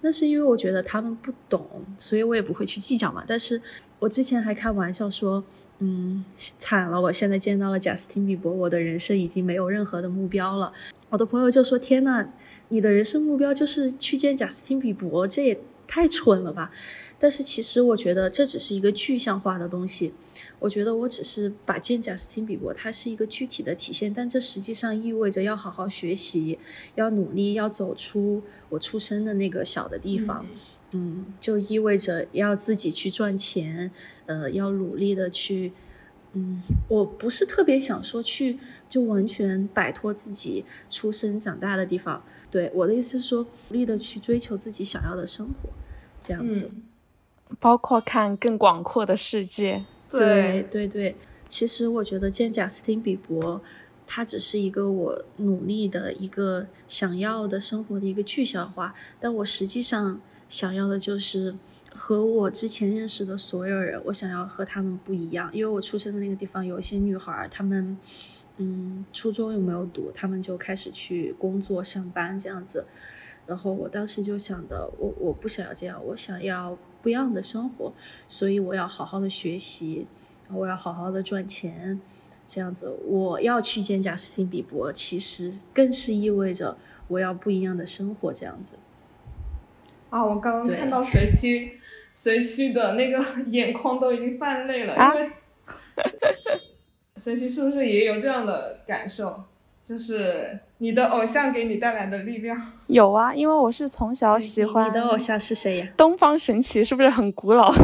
[0.00, 3.22] 那是因为我觉得他们不懂，所以我也不会去计较嘛。
[3.26, 3.60] 但是
[3.98, 5.44] 我之前还开玩笑说，
[5.80, 6.24] 嗯，
[6.58, 10.72] 惨了，我现在见到了贾斯汀比伯，我的人生已经没有任何的目标了。
[11.10, 12.26] 我的朋友就说：“天呐，
[12.68, 16.70] 你的人生目标就是去见贾斯汀比伯，这也太蠢了吧？
[17.18, 20.12] 但是其实我觉得这只是一个具象化的东西。
[20.58, 26.58] 我觉得我只是把见贾斯汀比伯，它是一个具体的体现，但这实际上意味着要好好学习，
[26.94, 30.44] 要努力，要走出我出生的那个小的地方。
[30.92, 33.90] 嗯，就意味着要自己去赚钱，
[34.26, 35.72] 呃，要努力的去，
[36.32, 42.22] 嗯，我不是特别想说去就完全摆脱自己出生长大的地方。
[42.50, 45.70] 对我的意思是说，努力的去追求自己想要的生活，
[46.20, 46.70] 这样子，
[47.58, 49.84] 包括看更广阔的世界。
[50.08, 51.16] 对对对，
[51.48, 53.60] 其实我觉得见贾斯汀比伯，
[54.06, 61.56] 他只是一个我努力的一个想要的生活的一个具象化，但我实际上想要的就是
[61.92, 67.98] 和我之前认识的所有人，我想要和他们不一样，因为我出生的那个地方有一些女孩，她们
[68.58, 72.86] 嗯初中又没有读，他们就开始去工作上班这样子，
[73.46, 76.78] 然后我当时就想的，我我不想要这样，我想要。
[77.02, 77.92] 不一样的生活，
[78.26, 80.08] 所以我要好好的学习，
[80.50, 82.00] 我要好好的赚钱，
[82.44, 88.74] 这样子我要去见贾斯汀比伯，其实更是意味着我要不一样的生活，这样子。
[90.10, 91.70] 啊，我刚刚看到随机，
[92.16, 95.30] 随机的那个 眼眶都已经泛泪了，因为
[97.26, 99.42] 随七是不是也有这样的感受？
[99.84, 104.88] 就是你的偶像给你带来的力量有啊，因为我是从小喜欢。
[104.88, 105.88] 你的偶像是谁呀？
[105.96, 107.66] 东方神起是不是很古老？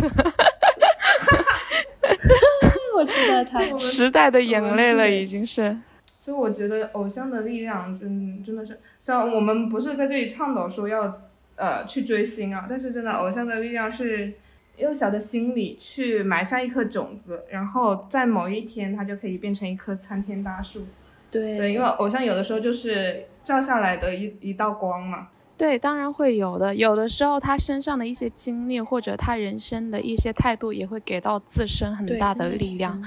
[2.94, 3.58] 我知道他。
[3.76, 5.76] 时代的眼泪了，已经是。
[6.20, 11.20] 所以我觉得偶像的力量真真的是，虽然我们不是在这里倡导说要
[11.56, 14.34] 呃去追星啊，但是真的偶像的力量是
[14.82, 20.84] 幼小的心里去埋下一颗种子，然后在某一天它就可以变成一棵参天大树。
[21.30, 25.28] 对对，因为偶像有的时候就是照下来的一一道光嘛。
[25.56, 26.74] 对，当然会有的。
[26.74, 33.00] 有的时候他身上的一些经历，或者他人生的一些态度，也会给到自身很大的力量。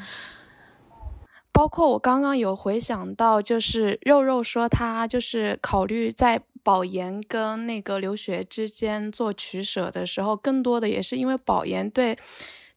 [1.51, 12.17] 包括我刚刚有回想到，就是肉肉说他就是考虑在保研跟那个留学之间做取舍的时候，更多的也是因为保研对。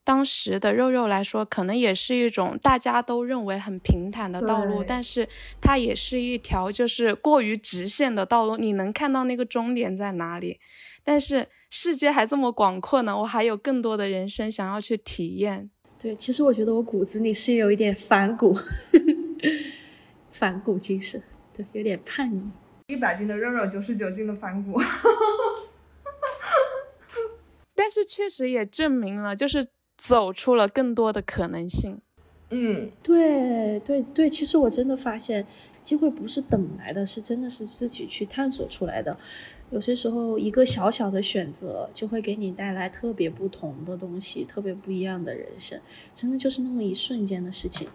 [0.05, 5.29] 当时的肉肉来说，可能也是一种大家都认为很平坦的道路，但是
[5.61, 8.57] 它也是一条就是过于直线的道路。
[8.57, 10.61] 你能看到那个终点在哪里？
[11.05, 15.71] 但是世界还这么广阔呢，我还有更多的人生想要去体验。
[15.99, 18.57] 对，其实我觉得我骨子里是有一点反骨，
[20.33, 21.23] 反骨精神，
[21.55, 22.51] 对，有点叛逆。
[22.89, 24.81] 一百斤的肉肉，九十九斤的反骨。
[27.75, 29.67] 但是确实也证明了，就是。
[30.01, 32.01] 走出了更多的可能性。
[32.51, 35.45] 嗯，对对对，其实我真的发现，
[35.83, 39.19] 机会不是等来的，是真的是自己去探索出来的。
[39.71, 45.81] 有些时候，一个小小的选择就会给你带来特别不同的东西，特别不一样的人生。
[46.15, 47.89] 真的就是那么一瞬间的事情。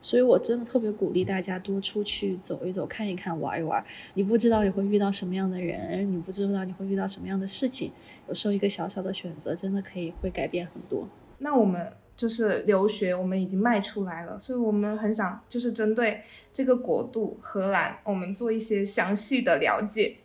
[0.00, 3.84] 所以我真的特别鼓励大家多出去走一走，看一看，玩一玩。
[4.14, 7.92] 你不知道你会遇到什么样的人，你不知道你会遇到什么样的事情。
[8.28, 11.08] 有时候一个小小的选择，真的可以会改变很多。
[11.38, 16.22] 那我们就是留学，我们已经迈出来了，所以我们很想就是针对
[16.52, 20.16] 这个国度荷兰，我们做一些详细的了解。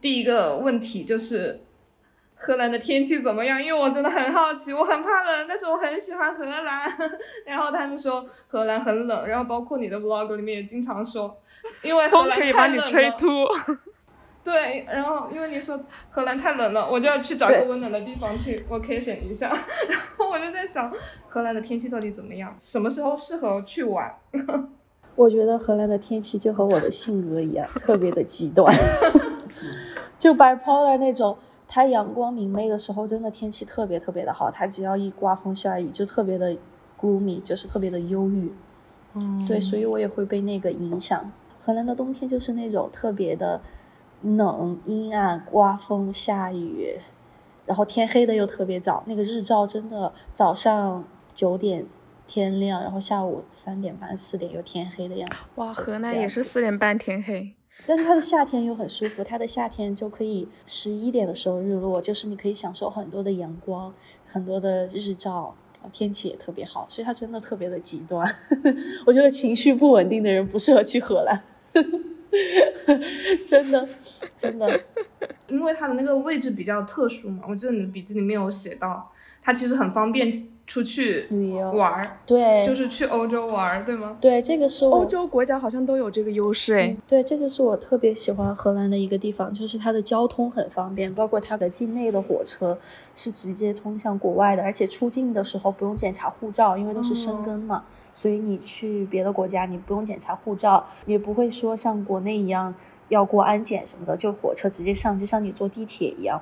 [0.00, 1.60] 第一个问题就是
[2.44, 3.62] 荷兰的天气怎么样？
[3.62, 6.92] 因为我真的很好奇，我很怕冷，但是我很喜欢荷兰。
[7.46, 11.38] 然后他们说荷兰很冷，然后包括你的 vlog 里面也经常说，
[11.82, 13.48] 因为荷兰太冷了。
[14.44, 19.46] 对，然后因为你说荷兰太冷了，我就要去找个温暖的地方去 vacation 一下。
[19.88, 20.92] 然后我就在想，
[21.28, 22.58] 荷兰的天气到底怎么样？
[22.60, 24.12] 什么时候适合去玩？
[25.14, 28.74] 我觉得荷兰的天气就和我的性格一样，特别的极端，
[30.18, 31.38] 就 bipolar 那种。
[31.72, 34.50] 它阳光明媚的时候，真的天气特别特别的好。
[34.50, 36.54] 它只要一刮风下雨，就特别的
[37.00, 38.52] gloomy，就是特别的忧郁。
[39.14, 41.32] 嗯，对，所以我也会被那个影响。
[41.62, 43.60] 荷兰的冬天就是那种特别的。
[44.24, 46.96] 冷、阴暗、刮风、下雨，
[47.66, 49.02] 然后天黑的又特别早。
[49.04, 51.04] 那个日照真的早上
[51.34, 51.84] 九点
[52.28, 55.36] 天亮，然后下午三点半、四点又天黑的样子。
[55.56, 57.56] 哇，河南也是四点半天黑。
[57.86, 63.92] 但是它的夏天又很舒服，它的夏天就可以十一点的时候日落，就是你可以享受很多的阳光、
[64.26, 65.54] 很多的日照，
[65.92, 68.28] 天气也特别好，所以它真的特别的极端。
[69.04, 71.42] 我觉得情绪不稳定的人不适合去荷兰。
[73.46, 73.88] 真的，
[74.36, 74.80] 真的，
[75.48, 79.10] 因为它的那个位置比较特殊嘛，我记得你的笔记里面有写到，
[79.42, 84.16] 它其实很方便出去旅游玩儿，对，就是去欧洲玩儿，对吗？
[84.20, 86.96] 对，这个是我欧洲国家好像都有这个优势诶。
[87.06, 92.78] 对，这就是我特别喜欢荷兰的一个地方，就是它的交通很方便，包括它的境内的火车
[93.14, 102.74] 是直接通向国外的，而且出境的时候不用检查护照，因为都是申根嘛，所以你去别的国家你不用检查护照，也不会说像国内一样
[103.08, 106.40] 要过安检什么的，就火车直接上，就像你坐地铁一样，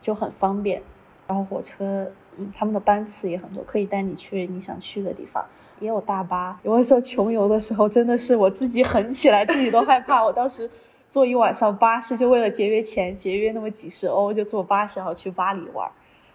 [0.00, 0.82] 就很方便。
[1.28, 2.06] 然后火车，
[2.38, 5.44] 嗯，他们的班次也很多，可以带你去你想去的地方。
[5.78, 6.58] 也有大巴。
[6.62, 10.24] 有的时候穷游的时候，真的是我自己狠起来，自己都害怕。
[10.24, 10.70] 我当时
[11.08, 15.86] 坐一晚上巴士，就为了节约钱，节约那么几十欧，就坐巴士然后去巴黎玩，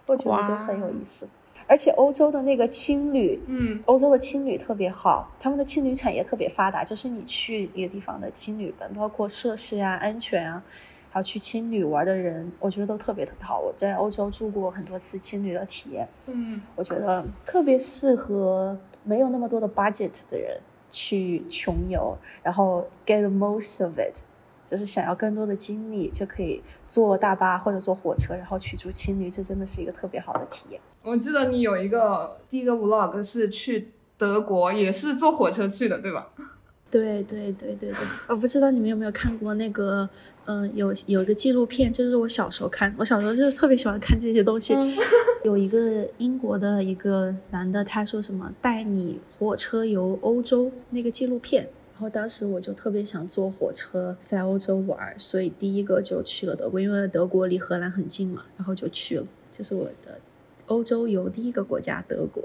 [0.05, 1.27] 我觉得都很有意思。
[1.67, 10.61] 而且欧洲的那个青旅，嗯，欧洲的青旅特别好，他们的青旅产业特别发达，就是你去一个地方的青旅本，包括设施啊、安全啊，
[11.13, 13.59] 还有去青旅玩的人，我觉得都特别特别好。
[13.59, 20.57] 我在欧洲住过很多次青旅的体验，嗯，我觉得特别适合没有那么多的 budget 的人
[20.89, 24.21] 去穷游，然后 get the most of it，
[24.69, 30.79] 就是想要更多的经历，就可以坐大巴或者坐火车，然后去住青旅，这真的是一个特别好的体验。
[31.03, 36.29] 我记得你有一个第一个 vlog 是去德国，也是坐火车去的，对吧？
[36.91, 37.93] 对对对对对，
[38.27, 40.07] 我不知道你们有没有看过那个，
[40.45, 44.75] 嗯、有有一个纪录片，就是我小时候看，我小时候就是特别喜欢看这些东西。
[45.45, 60.19] 有一个英国的一个男的，他说什么带你火车游欧洲那个纪录片，然后当时我就特别想坐火车在欧洲玩儿，所以第一个就去了德国，因为德国离荷兰很近嘛，然后就去了，这是我的
[60.65, 62.43] 欧洲游第一个国家德国。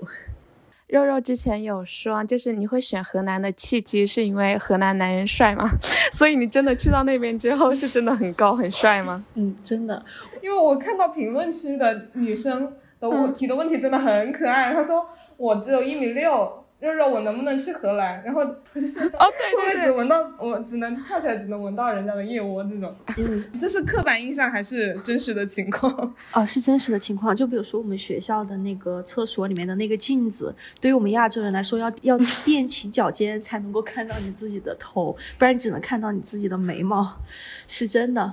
[0.88, 5.68] 肉肉之前有说，就是你会选河南的契机是因为河南男人帅吗？
[6.12, 9.24] 所以你真的去到那边之后是真的很高很帅吗？
[9.34, 10.04] 嗯，真的，
[10.40, 16.65] 因为我看到评论区的女生的问提的问题真的很可爱，她说我只有一米六。
[16.86, 18.22] 肉肉，我能不能去荷兰？
[18.22, 22.94] 然后哦，对对对，只闻到我只能跳起来，只能闻到人家的腋窝这种。
[23.18, 23.44] 嗯。
[23.60, 26.14] 这是刻板印象还是真实的情况？
[26.32, 27.34] 哦，是真实的情况。
[27.34, 37.18] 就比如说我们学校的那个厕所里面的那个镜子，对于我们亚洲人来说，要要踮起脚尖才能够看到你自己的头，不然你只能看到你自己的眉毛，
[37.66, 38.32] 是真的，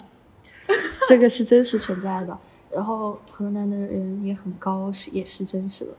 [1.08, 2.38] 这个是真实存在的。
[2.72, 5.92] 然后河南的人也很高，是也是真实的。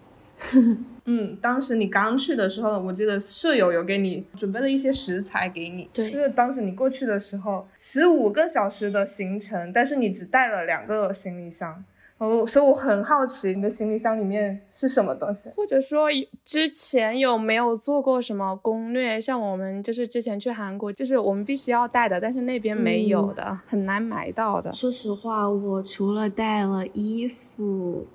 [1.06, 5.88] 嗯，当时你刚去的时候，我记得舍友有给你准备了一些食材给你。
[5.92, 11.84] 对就是当时你过去的时候，十五个小时的行程，但是你只带了两个行李箱。
[12.18, 15.50] 哦，所以我很好奇你的行李箱里面是什么东西。
[15.56, 16.08] 或者说
[16.44, 19.20] 之前有没有做过什么攻略？
[19.20, 24.72] 像我们就是之前去韩国，就是我们必须要带的，但是那边没有的，很难买到的。
[24.72, 28.06] 说实话，我除了带了衣服、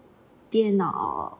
[0.49, 1.37] 电脑，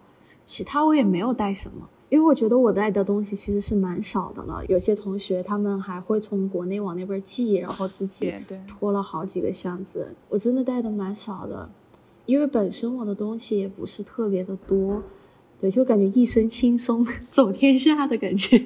[0.49, 1.87] 其他我也没有带什么。
[2.09, 4.65] 因为我觉得我带的东西其实是蛮少的了。
[4.67, 8.33] 有些同学他们还会从国内往那边寄，然后自己
[8.67, 10.15] 拖了好几个箱子。
[10.27, 11.69] 我真的带的蛮少的，
[12.25, 15.03] 因为本身我的东西也不是特别的多，
[15.61, 18.59] 对，就感觉一身轻松 走天下的感觉。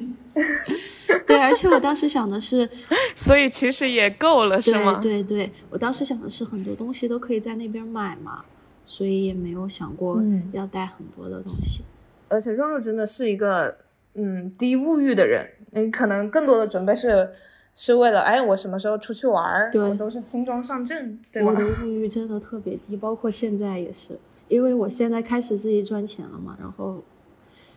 [1.27, 2.69] 对，而且我当时想的是，
[3.13, 5.01] 所以其实也够了，是吗？
[5.01, 8.45] 对对，我当时想的是很多东西都可以在那边买嘛，
[8.85, 11.83] 所以也没有想过嗯要带很多的东西。
[12.27, 13.75] 而且肉肉真的是一个
[14.15, 17.29] 嗯低物欲的人，你可能更多的准备是
[17.75, 21.55] 是为了哎我什么时候出去玩儿，对我都是轻装上阵，对吧我？
[21.55, 24.17] 的物欲真的特别低，包括现在也是，
[24.47, 27.01] 因为我现在开始自己赚钱了嘛，然后。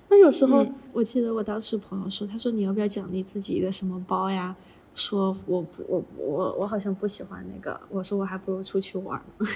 [0.08, 4.54] 那有时候，嗯我记得我当时朋友说，他说你要不要奖励自己一个什么包呀？
[4.94, 9.46] 说我不我我我好像不喜欢那个，我说我还不如出去玩呢。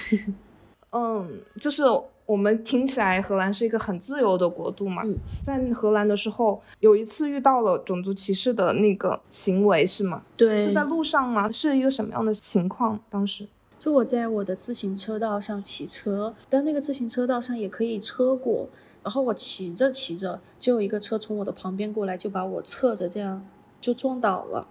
[0.91, 1.83] 嗯，就是
[2.25, 10.21] 我们听起来荷兰是一个很自由的国度嘛，嗯在荷兰的时候有一次遇到了种族歧视的那个行为是吗？
[10.37, 11.51] 对，是在路上吗？
[11.51, 12.99] 是一个什么样的情况？
[13.09, 13.47] 当时？
[13.79, 18.69] 就我在我的自行车道上骑车，但那个自行车道上也可以车过，
[19.01, 23.43] 然后我骑着骑着，就有一个车从我的旁边过来，就把我侧着这样
[23.81, 24.65] 就撞倒了，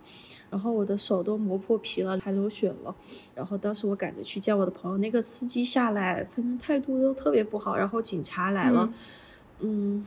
[0.48, 2.94] 然后我的手都磨破皮了，还流血了。
[3.34, 8.88] 然后当时我赶着去叫我的朋友，那个司机下来，反正态度都特别不好，然后警察来了，
[9.58, 10.02] 嗯。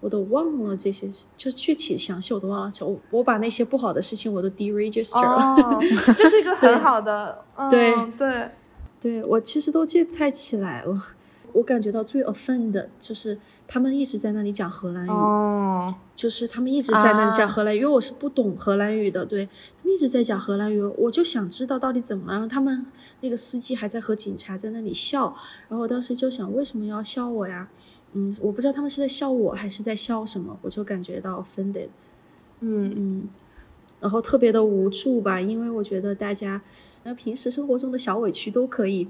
[0.00, 2.70] 我都忘了这些，就具体详细我都忘了。
[2.82, 5.42] 我我把那些不好的事情我都 deregister 了。
[5.60, 5.80] 哦，
[6.14, 8.50] 这是一个很好的，嗯对对，
[9.00, 11.02] 对我其实都记不太起来了。
[11.52, 22.46] 我感觉到最 offend 的就是他们一直在那里讲荷兰语，哦，就是他们一直在那里讲啊荷兰语，因为我是不懂荷兰语的，对他们一直在讲荷兰语，我就想知道到底怎么了。
[22.46, 22.86] 他们
[23.20, 25.34] 那个司机还在和警察在那里笑，
[25.68, 27.68] 然后我当时就想，为什么要笑我呀？
[28.14, 31.88] 嗯，我不知道他们是在笑我还是在笑什么，我就感觉到 offended。
[32.60, 33.28] 嗯嗯，
[34.00, 36.60] 然后特别的无助吧，因为我觉得大家，
[37.04, 39.06] 那平时生活中的小委屈都可以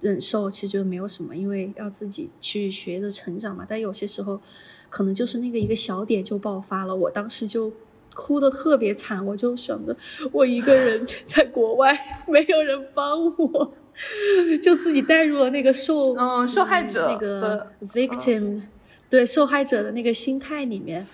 [0.00, 3.66] 忍受，其实觉得没有什么，因为要自己去学着成长嘛。
[3.68, 4.40] 但有些时候，
[4.88, 7.72] 可能就是那个一个小点就爆发了，我当时就
[8.14, 9.96] 哭的特别惨，我就想着
[10.32, 13.72] 我一个人 在国外，没有人帮我，
[14.62, 18.62] 就自己带入了那个受嗯受害者那个的 victim，、
[19.10, 21.06] 对受害者的那个心态里面。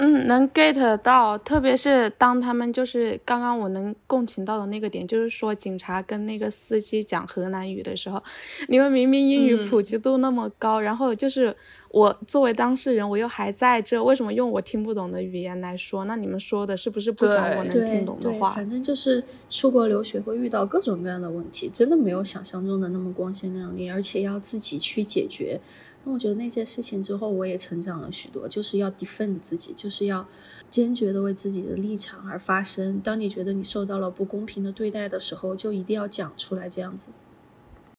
[0.00, 8.22] 嗯，能 get 到，特别是当他们就是刚刚我能共情到的那个点，就是说警察跟那个司机讲河南语的时候，
[8.68, 11.54] 你们明明英语嗯普及度那么高，然后就是
[11.90, 16.04] 我作为当事人，我又还在这，为什么用我听不懂的语言来说？
[16.04, 18.50] 那你们说的是不是不想我能听懂的对，话？
[18.50, 25.60] 反正就是出国留学会遇到各种各样的问题，真的没有想象中的那么光鲜亮丽，而且要自己去解决。
[26.04, 30.26] 那我觉得那件事情之后，我也成长了许多，就是要 defend 自己，就是要
[30.70, 33.00] 坚决的为自己的立场而发声。
[33.00, 37.10] 当你觉得你受到了不公平的对待的时候，就一定要讲出来，这样子。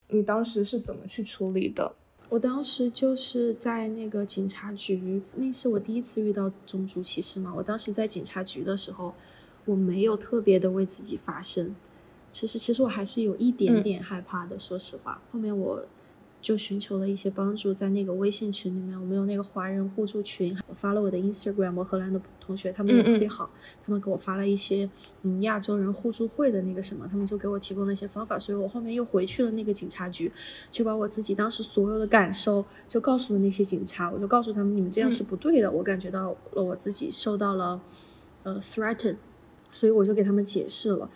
[0.08, 1.93] 你当时是怎么去处理的？
[2.30, 7.54] 我当时就是在那个警察局，那是我第一次遇到种族歧视嘛。
[7.56, 9.14] 我当时在警察局的时候，
[9.66, 11.76] 我没有特别的为自己发声，
[12.32, 15.22] 其实其实我还是有一点点害怕的，说实话。
[15.32, 15.84] 后面我
[16.42, 23.50] 就寻求了一些帮助，在那个微信群里面，我们有那个华人互助群，我发了我的 Instagram，我荷兰的同学他们也特别好，
[23.84, 24.90] 他们给我发了一些
[25.24, 30.32] 嗯亚洲人互助会的那个什么，他们就给我提供了一些方法，所以我后面又回去了那个警察局，
[30.72, 37.82] 就把我自己当时所有的感受就告诉了那些警察，我就告诉他们你们这样是不对的，我感觉到了我自己受到了
[38.44, 39.18] 呃 threaten，
[39.74, 41.10] 所以我就给他们解释了，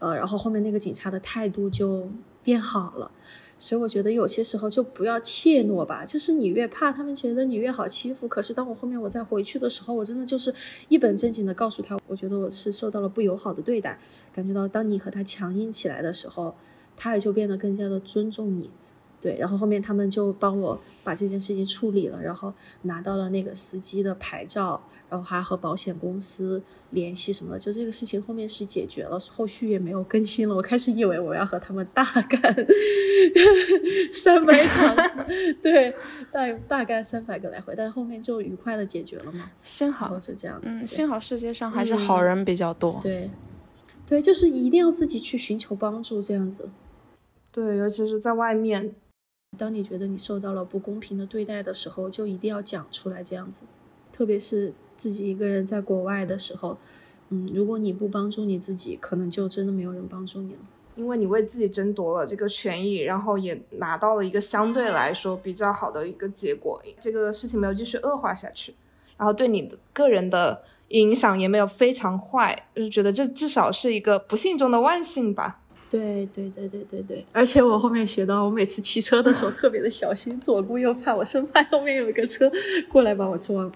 [0.00, 2.10] 呃，然后后面那个警察的态度就
[2.42, 3.10] 变好了。
[3.58, 8.28] 所以我觉得有些时候就不要怯懦吧，就是你越怕他们觉得你越好欺负。
[8.28, 10.54] 可是当我后面我再回去的时候，我真的就是
[10.88, 13.98] 一本正经的告诉他，我觉得我是受到了不友好的对待，
[14.34, 16.54] 感觉到当你和他强硬起来的时候，
[16.96, 18.68] 他也就变得更加的尊重你。
[19.20, 22.52] 对，然后后面他们就帮我把这件事情处理了，然后
[22.82, 30.54] 拿到了那个司机的牌照，然后还和保险公司联系什么的，就这个事情后面是解决了，后续也没有更新了。
[30.54, 32.40] 我开始以为我要和他们大干
[34.12, 34.96] 三百场，
[35.62, 35.94] 对，
[36.30, 40.66] 大大概三百个来回，但是后面就愉快的解决了嘛，幸好，就这样子。
[40.68, 43.00] 嗯，幸好世界上还是好人比较多。
[43.02, 43.30] 对，
[44.06, 46.68] 对，就是一定要自己去寻求帮助，这样子。
[47.50, 48.94] 对，尤其是在外面，
[49.56, 53.64] 当你觉得你受到了不公平的对待的时候，就一定要讲出来，这样子。
[54.12, 56.78] 特别是自己一个人在国外的时候，
[57.30, 60.60] 嗯，如果你不帮助你自己，可能就真的没有人帮助你了。
[60.94, 68.74] 因为你为自己争夺了这个权益，然后也拿到了一个相对来说比较好的一个结果，这个事情没有继续恶化下去，
[69.18, 75.60] 然后对你的个人的影响也没有非常坏，就是觉得这至少是一个不幸中的万幸吧。
[75.88, 82.50] 对对对对对对，而且我后面学到，我每次骑车的时候特别的小心，左顾右盼，我生怕后面有一个车
[82.90, 83.70] 过来把我撞。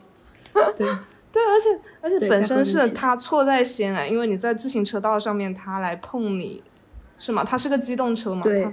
[0.77, 0.87] 对
[1.33, 6.63] 对，而且而且本身是他错在先啊，因为你在自行车道上面，他来碰你，
[7.17, 7.45] 是吗？
[7.45, 8.43] 他是个机动车嘛？
[8.43, 8.69] 对，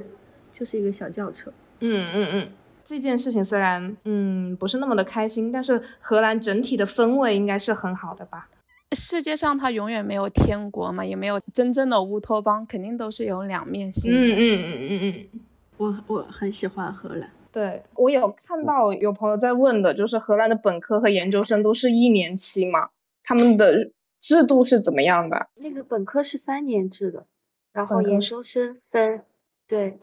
[0.51, 1.53] 就是一个小轿车。
[1.79, 2.49] 嗯嗯嗯，
[2.83, 8.47] 这件事情虽然嗯不是那么的开心，但是荷兰整体的氛围应该是很好的吧？
[8.95, 14.19] 世界上它永远没有天国嘛，也没有真正的乌托邦，肯定都是有两面性的。
[14.19, 15.39] 嗯嗯嗯嗯嗯。
[15.77, 17.29] 我我很喜欢荷兰。
[17.51, 22.89] 对我有看到有朋友在问的，就是荷兰的本科和研究生都是一年期嘛，
[23.23, 25.49] 他们的制度是怎么样的？
[25.55, 27.25] 那个本科是三年制的，
[27.73, 29.23] 然后研究生分，
[29.67, 29.97] 对，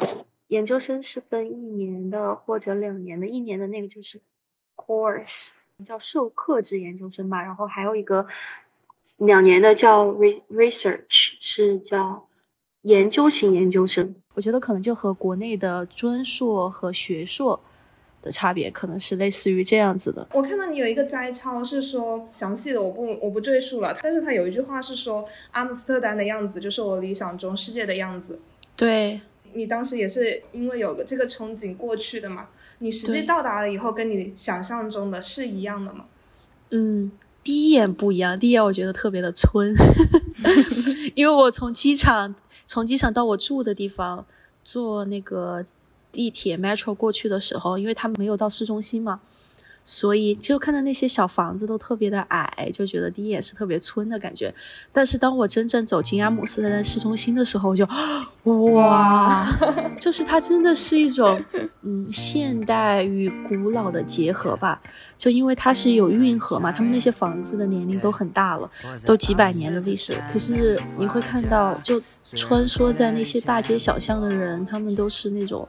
[0.48, 4.20] 研究生是分一年的或者两年的，一年的那个就是
[4.76, 5.52] course，
[5.84, 8.26] 叫授课制研究生吧，然后还有一个
[9.18, 12.28] 两年的叫 re research，是叫
[12.82, 14.14] 研究型研究生。
[14.34, 17.60] 我觉得可能就和国内的专硕和学硕
[18.20, 20.26] 的差别，可能是类似于这样子的。
[20.32, 28.40] 我看到你有一个摘抄是说详细的，我不我不赘述了，但是他有一句话是说阿姆斯特丹的样子就是我理想中世界的样子。
[28.74, 29.20] 对，
[29.52, 32.48] 你当时也是因为有个这个憧憬过去的嘛？
[32.78, 36.06] 你实际到达了以后，跟你想象中的是一样的吗？
[36.70, 37.12] 嗯，
[37.44, 39.74] 第一眼不一样，第一眼我觉得特别的村，
[41.14, 42.34] 因为我从机场
[42.66, 44.24] 从机场到我住的地方
[44.64, 45.64] 坐那个
[46.10, 49.20] 地铁 metro 过去的时候，因为他们没有到市中心嘛，
[49.84, 54.54] 所以就看到那些小房子都特别的矮，就觉得第一眼是特别村的感觉。
[54.90, 57.86] 但是当我真正走进阿姆斯特丹市中心的时候，我就
[58.72, 59.46] 哇，
[60.00, 61.42] 就是它真的是一种
[61.82, 64.80] 嗯现代与古老的结合吧。
[65.16, 68.70] 就因为它是有运河嘛，他们那些房子的年龄都很大了，
[69.06, 70.14] 都几百年的历史。
[70.32, 75.68] 可是你会看到，就穿梭在那些大街小巷的人，他们都是那种。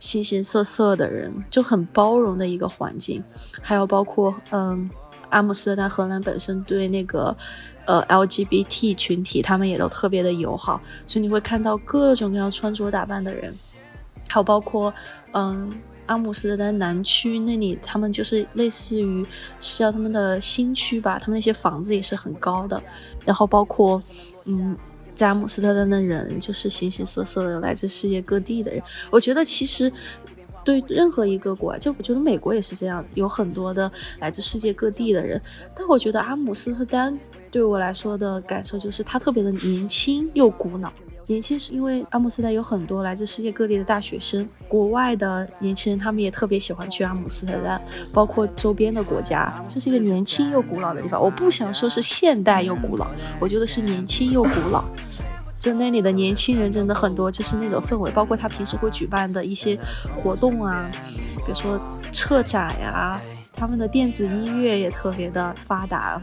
[0.00, 3.22] 形形色色的人就很包容的一个环境，
[3.62, 4.90] 还有包括嗯，
[5.28, 7.36] 阿姆斯特丹荷兰本身对那个
[7.84, 13.54] 呃 LGBT 群体，他们也都特别的友好，所以你会看到各种各样穿着打扮的人，
[14.28, 14.92] 还有包括
[15.32, 15.70] 嗯
[16.06, 19.24] 阿姆斯特丹南区那里，他们就是类似于
[19.60, 22.82] 是叫他们的新区吧，他们那些房子也是很高的，
[23.24, 24.02] 然后包括
[24.46, 24.74] 嗯。
[25.20, 28.82] 在阿姆斯特丹的人就是形形色色的，来自世界各地的人。
[29.10, 29.92] 我觉得其实
[30.64, 35.38] 对任何一个国，就我觉得美国也是这样，有很多的来自世界各地的人。
[35.76, 40.90] 但我觉得阿姆斯特丹对我来说的感受就是它特别的年轻又古老。
[41.26, 47.78] 年轻是因为阿姆斯特丹有很多来自世界各地的大学生，国外的年轻人他们也特别喜欢去阿姆斯特丹，
[48.12, 51.22] 包括周边的国家，这是一个年轻又古老的地方。
[51.22, 53.06] 我不想说是现代又古老，
[53.38, 54.82] 我觉得是年轻又古老。
[55.60, 59.78] 就那里的年轻人真的很多，就是那种氛围，包括他平时会举办的一些
[60.16, 60.90] 活动啊，
[61.36, 61.78] 比如说
[62.10, 63.20] 策展呀，
[63.52, 66.18] 他们的电子音乐也特别的发达。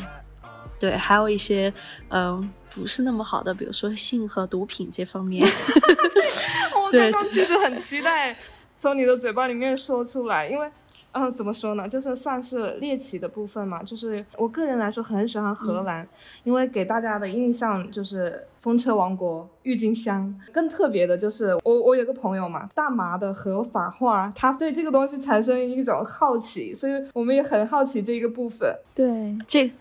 [0.80, 1.72] 对，还有一些
[2.10, 5.48] 嗯不是那么好的，比如说性和毒品这方面。
[6.76, 8.36] 我刚刚其实很期待
[8.80, 10.70] 从你的嘴巴里面说出来，因为
[11.14, 13.82] 嗯怎么说呢，就是算是猎奇的部分嘛。
[13.82, 16.08] 就是我个人来说很喜欢荷兰，
[16.43, 20.34] 因为给大家的印象就是风车王国、郁金香。
[20.51, 28.76] 更特别的就是我我有个朋友嘛，大麻的合法化，他对这个东西产生一种好奇，所以我们也很好奇这一个部分。
[28.93, 29.72] 对，这。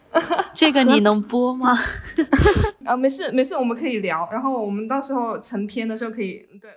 [0.54, 1.76] 这个你能播吗？
[2.86, 4.26] 啊，没事没事，我们可以聊。
[4.32, 6.70] 然后我们到时候成片的时候可以对。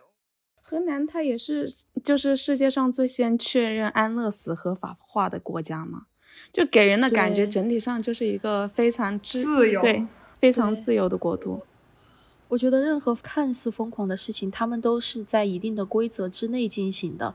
[0.70, 1.68] 河南它也是
[2.04, 6.04] 就是世界上最先确认安乐死合法化的国家嘛，
[6.54, 10.06] 就给人的感觉整体上就是一个非常自由，对，
[10.40, 11.64] 非常自由的国度。
[12.50, 17.34] 我觉得任何看似疯狂的事情，他们都是在一定的规则之内进行的，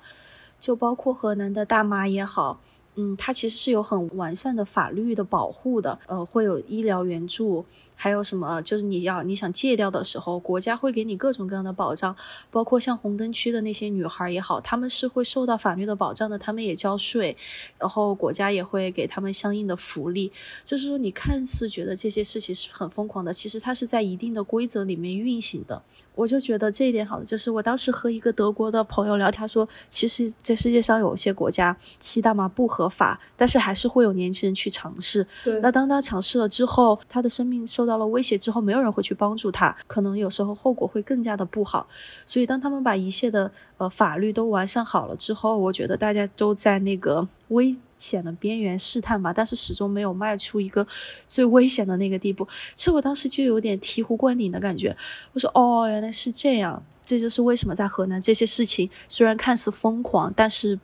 [0.61, 2.61] 就包括河南的大妈也好。
[2.97, 7.65] 嗯，它其实是有很完善的法律的保护的，呃，会有医疗援助，
[7.97, 12.15] 还有什么就是你要你想戒掉的时候，国家会给你各种各样的保障，
[12.51, 17.37] 包括像红灯区的那些女孩也好，她们是会受到法律的保障的，她们也交税，
[17.79, 20.31] 然后国家也会给他们相应的福利。
[20.65, 25.83] 就是说，你看似觉得这些事情是很疯狂的，其实它是在一定的规则里面运行的。
[26.15, 35.27] 我就觉得这一点好的，就是我当时和一个德国的朋友聊，他说，其实这世界上有些国家吸大麻不合法，但是还是会有年轻人去尝试。
[35.43, 41.87] 对，那当他尝试了之后，他的生命受到了威胁之后，没有人会去帮助他，可能有时候后果会更加的不好。
[42.27, 47.77] 所以当他们把一切的呃法律都完善好了之后，我觉得大家都在那个危。
[47.97, 50.87] 险的边缘试探吧，但是始终没有迈出一个
[51.27, 52.47] 最危险的那个地步。
[52.75, 54.95] 其实我当时就有点醍醐灌顶的感觉。
[55.33, 60.79] 我说：“哦，原来是这样，这就是为什么在河南这些事情虽然看似疯狂，但是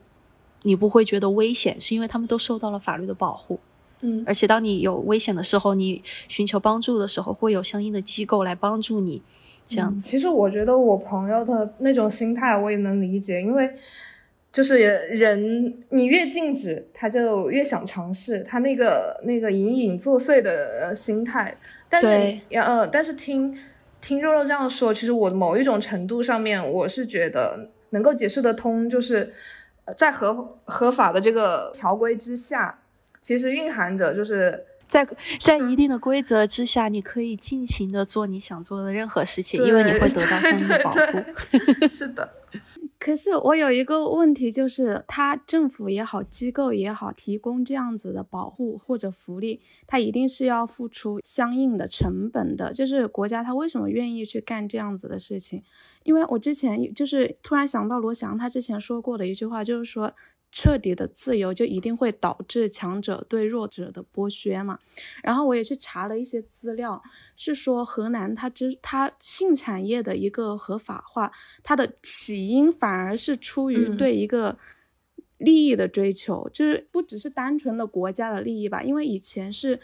[0.62, 3.58] 你不会觉得危险，是因为他们都受到了法律的保护。
[4.00, 9.22] 嗯，而且当你有危险的时候，你寻求帮助的时候，会有相应的机构来帮助你。
[9.66, 13.70] 这样子，其实我觉得我朋友的那种心态我也能理解，因为。
[14.52, 21.56] 就是人，你越禁止，他就越想尝试，他那个那个隐隐作祟的心态。
[21.88, 23.56] 但是，呃，但是听
[24.00, 29.32] 听肉肉这样说，其实我某一种程度上面，我是觉得能够解释得通，就是
[29.96, 32.78] 在合合法的这个条规之下，
[33.20, 35.06] 其实蕴含着就是在
[35.42, 41.88] 在一定的规则之下，你可以尽情的做你想做的任何事情，因为你会得到相应的保护。
[41.88, 42.30] 是的。
[42.98, 52.74] 可是我有一个问题，就是他政府也好，机构也好，提供这样子的保护或者福利，他一定是要付出相应的成本的。
[52.74, 55.62] 就是国家他为什么愿意去干这样子的事情？
[56.10, 60.12] 因为我之前就是突然想到罗翔他之前说过的一句话，就是说。
[60.52, 64.80] 彻底的自由就一定会导致强者对弱者的剥削嘛？
[65.22, 67.00] 然后我也去查了一些资料，
[67.36, 71.30] 是说河南它之它性产业的一个合法化，
[71.62, 74.58] 它的起因反而是出于对一个
[75.38, 78.82] 利益的追求，就是不只是单纯的国家的利益吧？
[78.82, 79.78] 因为以前是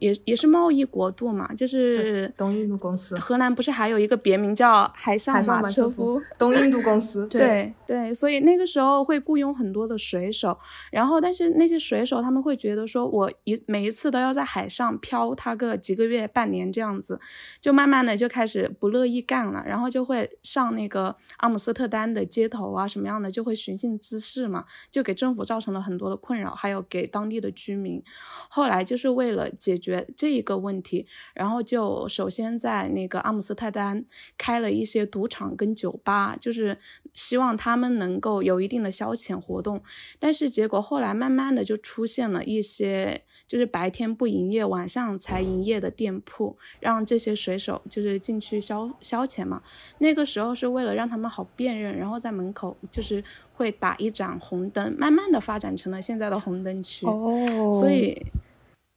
[0.00, 3.18] 也也是贸易国度嘛，就是东印度公司。
[3.18, 6.20] 荷兰不是还有一个别名叫海上马车夫？
[6.38, 7.26] 东印度公司。
[7.28, 10.56] 对对，所以那个时候会雇佣很多的水手，
[10.92, 17.20] 然后但是那些水手他们会觉得说，我一每一次都要在海上漂他个几个月、半年这样子，
[17.60, 28.02] 就慢慢的就开始不乐意干了，然后就会上那个阿姆斯特丹的街头啊什么样的，就会寻衅滋事嘛，就给政府造成了很多的困扰，还有给当地的居民。
[28.48, 29.87] 后来就是为了解决。
[29.88, 34.04] 决这一个问题，然后就首先在那个阿姆斯特丹
[34.36, 36.76] 开了一些赌场跟酒吧，就是
[37.14, 39.82] 希望他们能够有一定的消遣活动。
[40.18, 49.62] 但是结果后来慢慢的就出现了一些，就是白天不营业，晚上才营业的店铺，让这些水手就是进去消消遣嘛。
[49.98, 53.24] 那个时候是为了让他们好辨认，然后在门口就是
[53.54, 57.06] 会打一盏红灯，慢慢的发展成了现在的红灯区。
[57.06, 58.20] 哦，所以。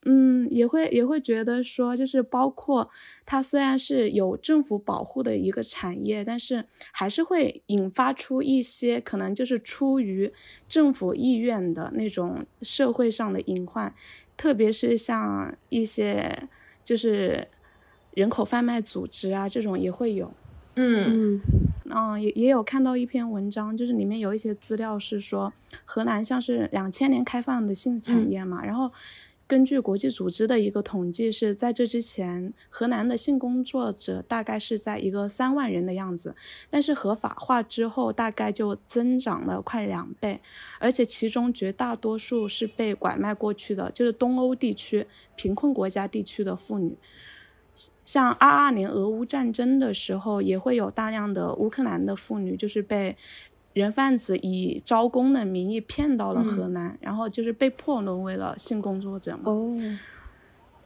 [0.03, 2.89] 嗯，也会也会觉得说，就是包括
[3.23, 10.33] 它虽然是有政府保护的一个产业，但是还是会引发出一些可能就是出于
[10.67, 13.93] 政府意愿的那种社会上的隐患，
[14.35, 16.49] 特别是像一些
[16.83, 17.47] 就是
[18.15, 20.33] 人口贩卖组织啊这种也会有。
[20.77, 21.41] 嗯嗯
[21.93, 25.53] 嗯，也也有看到一篇文章，就是里面有一些资料是说，
[25.85, 28.91] 河南像是两千年开放的性产业嘛，然后。
[29.51, 36.33] 根据国际组织的一个统计，是在这之前，河南的性工作者大概是在一个三万人的样子，
[36.69, 40.39] 但是合法化之后，大概就增长了快两倍，
[40.79, 46.95] 而且其中绝大多数是被拐卖过去的，就是东欧地区贫困国家地区的妇女，
[48.05, 53.17] 像二二年俄乌战争的时候，也会有大量的乌克兰的妇女就是被。
[53.73, 59.43] 人贩子以招工的名义骗到了河南，然后就是被迫沦为了性工作者嘛。
[59.45, 59.97] 哦。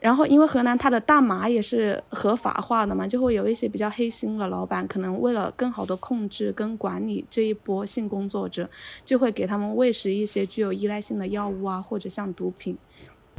[0.01, 8.69] 然后因为河南它的大麻也是合法化的嘛，就会有一些比较黑心的老板，可能为了更好的控制跟管理这一波性工作者，
[9.03, 12.77] 就会给他们喂食一些具有依赖性的药物啊，或者像毒品。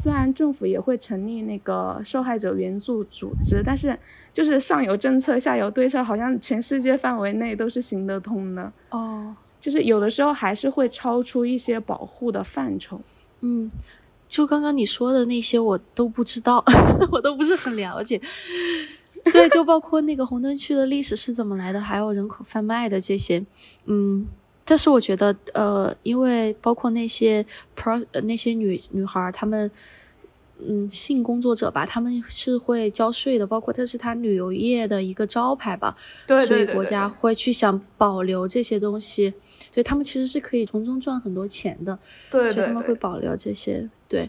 [0.07, 3.99] 虽然政府也会成立那个受害者援助组织，但是
[4.33, 9.35] 就是上有政策，下有对策，好像全世界范围内都是行得通的哦。
[9.59, 13.01] 就是有的时候还是会超出一些保护的范畴。
[13.41, 13.69] 嗯，
[14.29, 16.65] 就刚刚你说的那些我都不知道，
[17.11, 18.21] 我都不是很了解。
[19.33, 23.45] 对，就包括那个红灯区的历史是怎么来的，还有人口贩卖的这些，
[23.87, 24.25] 嗯。
[24.67, 27.47] 这是我觉得，呃，因为包括那些
[27.77, 29.71] pro 那些女女孩，她们，
[30.59, 35.97] 嗯，性工作者吧，她们是会交税的，包括这是她旅游业的一个招牌吧，
[36.27, 39.33] 对所以国家会去想保留这些东西，
[39.73, 41.97] 所以他们其实是可以从中赚很多钱的，
[42.29, 44.29] 对，所以他们会保留这些，对。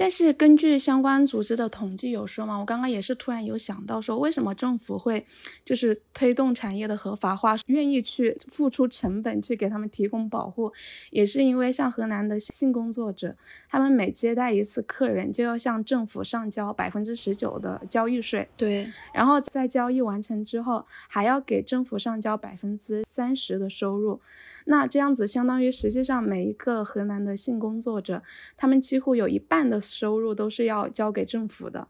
[0.00, 5.26] 但是根据相关组织的统计有说嘛，我刚刚也是突然有想到说，为什么政府会
[5.62, 10.72] 就是推动产业的合法化，愿意去付出成本去给他们提供保护，
[11.10, 13.36] 也是因为像河南的性工作者，
[13.68, 24.18] 他们每接待一次客人就要向政府上交百分之十九的交易税，对，然后在交易完成之后还要给政府上交百分之三十的收入，
[24.64, 28.22] 那这样子相当于实际上每一个河南的性工作者，
[28.56, 29.78] 他们几乎有一半的。
[29.96, 31.86] 收入都是要交给政府的，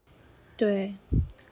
[0.56, 0.94] 对，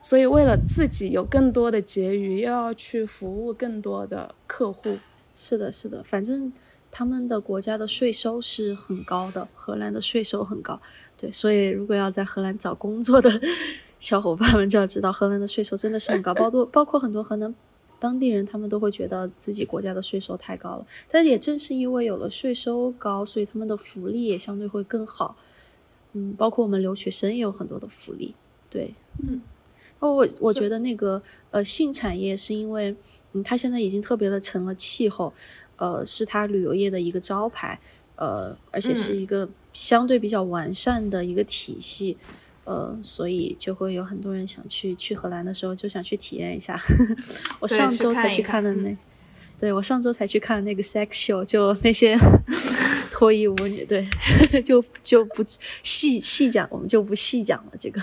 [0.01, 4.99] 所以为了自己有更多的结余，又要去服务更多的客户。
[5.37, 6.53] 是的，是的，反正
[6.91, 10.81] 他们的国家的税收是很高的，荷兰的税收很高。
[11.17, 13.31] 对，所以如果要在荷兰找工作的
[14.01, 17.55] 小伙伴们就要知道，荷兰的税收真的是很高，包括包括很多荷兰
[18.01, 20.87] 当地人，他们都会觉得自己国家的税收太高了。
[21.11, 25.37] 但也正是因为有了税收高，所以他们的福利也相对会更好。
[26.15, 28.35] 嗯，包括我们留学生也有很多的福利，
[28.71, 29.41] 对，嗯，
[29.99, 32.97] 哦，我我觉得那个呃性产业是因为，
[33.33, 35.33] 嗯，它现在已经特别的成了气候，
[35.77, 37.79] 呃，是它旅游业的一个招牌，
[38.17, 42.17] 呃，而且是一个相对比较完善的一个体系，
[42.65, 46.81] 呃，所以就会有很多人想去去荷兰的时候就想去体验一下。
[47.61, 48.97] 我上周才去看的那，
[49.61, 52.17] 对我上周才去看那个 sex show，就那些。
[53.19, 54.07] 脱衣舞女，对，
[54.63, 55.43] 就就不
[55.83, 57.73] 细细讲，我们就不细讲了。
[57.77, 58.01] 这个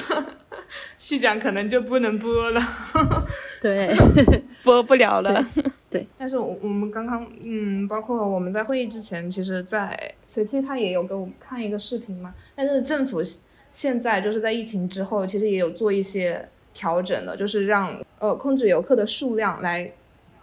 [0.98, 2.60] 细讲可能就不能播了，
[3.62, 3.96] 对，
[4.62, 5.42] 播不了了。
[5.88, 12.34] 对，但是我我们刚刚，嗯，包括我们在会议之前，其实，在随期他也有给我们看一个视频嘛。
[12.54, 13.22] 但是政府
[13.72, 19.90] 现在就是在疫情之后，其实也有做一些调整的，就是让呃控制游客的数量来。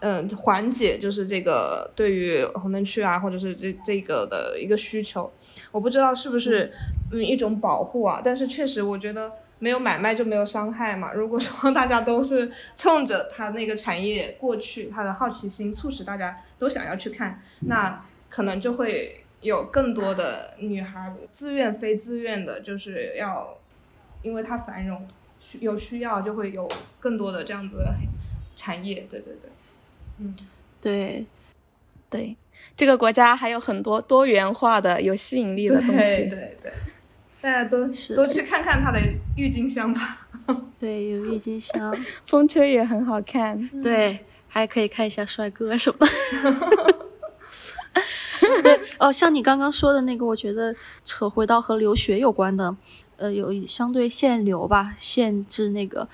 [0.06, 5.32] 嗯，缓解就是这个对于红灯区啊，或者是这这个的一个需求，
[5.72, 6.70] 我不知道是不是
[7.10, 8.20] 嗯一种保护啊。
[8.22, 11.14] 但是确实，我觉得没有买卖就没有伤害嘛。
[11.14, 23.56] 如果说大家都是冲着它那个产业过去，它的好奇心促使大家都想要去看，那可能就会有更多的女孩自愿非自愿的，就是要
[24.20, 25.08] 因为它繁荣
[25.40, 26.68] 需有需要，就会有
[27.00, 27.94] 更多的这样子的
[28.54, 29.06] 产业。
[29.08, 29.50] 对对对，
[30.18, 30.34] 嗯。
[30.80, 31.24] 对，
[32.10, 32.36] 对，
[32.76, 36.16] 这个国家还有很多多元化的、有吸引力的东西。
[36.16, 36.72] 对对对，
[37.40, 39.00] 大家都多去看看它的
[39.36, 40.18] 郁金香吧。
[40.78, 41.96] 对，有郁金香，
[42.28, 43.66] 风车也很好看。
[43.82, 46.06] 对，还可以看一下帅哥什么
[48.98, 52.76] 哦，像你刚刚说的那个，我觉得扯回到和留学有关的，
[53.16, 56.06] 呃，有相对限流吧，限制那个。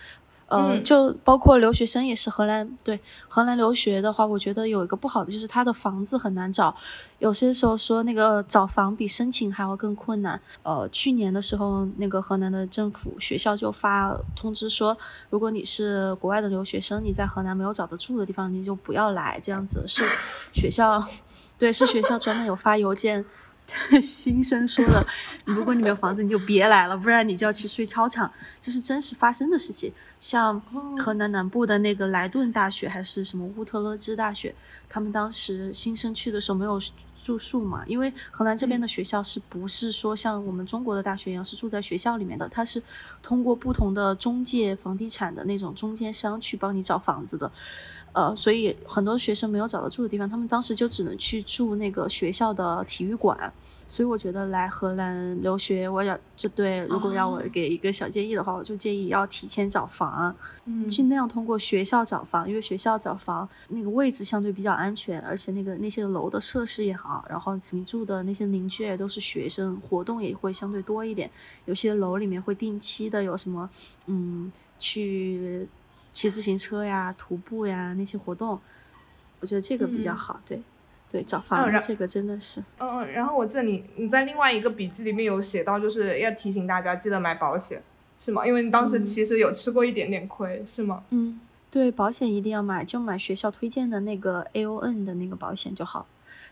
[0.50, 2.98] 呃，就包括留学生也是荷兰，对
[3.28, 6.74] 荷兰留学的话，我觉得有一个不好的就是他的房子很难找，
[7.20, 10.40] 有些时候说那个找房比申请还要更困难。
[10.64, 14.96] 呃，去年的时候，那个河南的政府学校就发通知说，
[15.30, 20.02] 如果你是国外的留学生，你在河南没有找得住的地方，你就不要来，这样子是
[20.52, 21.00] 学校，
[21.56, 23.24] 对，是学校专门有发邮件。
[24.02, 25.06] 新生说的，
[25.44, 28.30] 如果你没有房子，你就别来了，不然你就要去睡操场。
[28.60, 29.92] 这是真实发生的事情。
[30.18, 30.60] 像
[30.98, 34.54] 河南南部的那个莱顿大学，还是什么乌特勒支大学，
[34.88, 36.80] 他们当时新生去的时候没有
[37.22, 42.48] 住宿嘛，因为河南这边的学校是不是说像我们中国的大学一样是住在学校里面的？
[42.48, 42.82] 它是
[43.22, 47.50] 通过不同的中介房地产的那种中间商去帮你找房子的。
[48.12, 53.52] 呃，所以很多学生没有找到住的地方，他们当时就只能去住那个学校的体育馆。
[53.88, 60.32] 所以我觉得来荷兰留学，我要就对，如果让我给一个小建议的话，我就建议要提前找房，
[60.64, 71.28] 嗯，尽量通过学校找房，因为学校找房那个位置相对比较安全，而且那个那些楼的设施也好，然后你住的那些邻居也都是学生，活动也会相对多一点。
[71.64, 73.68] 有些楼里面会定期的有什么，
[74.06, 75.68] 嗯，去。
[76.12, 78.58] 骑自行车呀、徒步呀那些活动，
[79.40, 80.40] 我觉得这个比较好。
[80.44, 80.60] 对，
[81.10, 82.60] 对，找房子这个真的是。
[82.78, 87.82] 嗯嗯，然后我记得你你在另外一个笔记里面有写到，就是要提醒大家记得买保险，
[88.18, 88.46] 是吗？
[88.46, 91.02] 因为你当时其实有吃过一点点亏，是吗？
[91.10, 91.40] 嗯，
[91.70, 96.06] 对，保险一定要买，就买学校推荐的那个 A O N 的那个保险就好，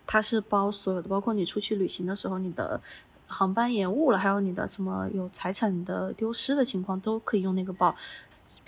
[0.06, 2.80] 它是包所有的，包括你出去旅行的时候，你的
[3.26, 7.94] 航班延误了，还有你的什么有财产的丢失的情况，都可以用那个保。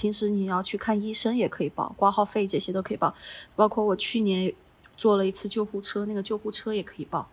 [0.00, 3.14] 平时你要去看医生也可以报，挂号费这些都可以报，
[3.54, 4.50] 包括我去年
[4.96, 7.28] 坐了一次救护车，那个救护车也可以报。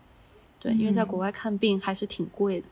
[0.59, 2.67] 对，因为在国外看病还是挺贵的。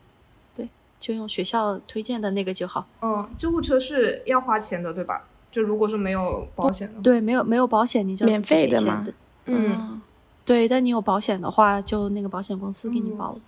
[0.54, 0.68] 对，
[1.00, 2.86] 就用学校推荐的那个就好。
[3.00, 5.26] 嗯，救护车是要花钱的，对吧？
[5.50, 9.06] 就如果说没有保险的，对，没有没有保险你就免费的嘛。
[9.46, 10.02] 嗯，
[10.44, 13.40] 对，但你有保险的话，就那个保险公司给你报了。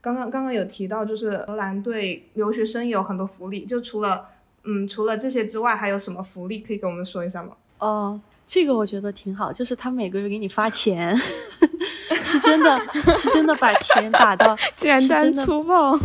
[0.00, 4.24] 刚刚刚刚有提到，就是荷兰对留学生有很多福利，就除了。
[4.64, 7.56] 嗯，除了这些之外，还有什么福利可以跟我们说一下吗？
[7.78, 11.16] 哦，这个我觉得挺好，就是他每个月给你发钱，
[12.22, 12.78] 是真的，
[13.12, 15.98] 是真的把钱打到 简单粗暴，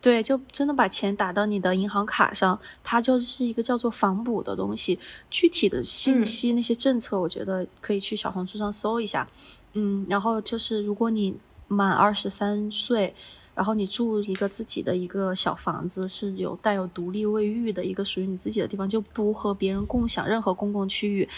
[0.00, 4.98] 对，就真的把钱打到你的银行卡上，它就是一个叫做房补的东西。
[5.30, 9.24] 具体的信息那些政策，我觉得可以去小红书上搜一下。
[9.74, 11.36] 嗯，然后就是如果你
[11.68, 13.14] 满二十三岁。
[13.54, 21.28] 然后你住一个自己的一个小房子，是有带有独立卫浴的一个属于你自己的地方，就不和别人共享任何公共区域。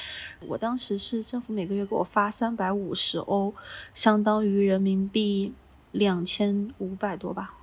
[0.47, 3.53] 我当时是政府每个月给我发三百五十欧，
[3.95, 5.53] 相当于人民币
[5.93, 7.55] 两千五百多吧，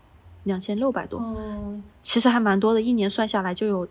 [0.44, 1.20] 两千六百多。
[1.20, 3.88] 嗯，其实还蛮多的，一年算下来就有。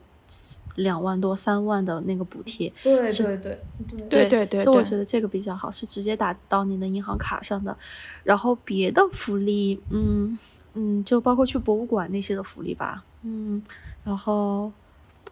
[0.77, 3.61] 两万多、三万的那个补贴，对对对
[4.09, 7.77] 对对对，就我觉得这个比较好，是直接打到您的银行卡上的。
[8.23, 10.39] 然后别的福利，嗯
[10.75, 13.61] 嗯，就包括去博物馆那些的福利吧，嗯，
[14.05, 14.73] 然后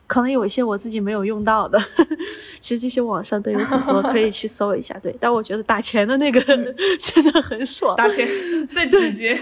[0.07, 1.78] 可能有一些我自己没有用到的，
[2.61, 4.99] 其实这些网上都有很多可以去搜一下。
[4.99, 6.40] 对， 但我觉得打钱的那个
[6.99, 8.26] 真的很爽，打钱
[8.68, 9.38] 最直接。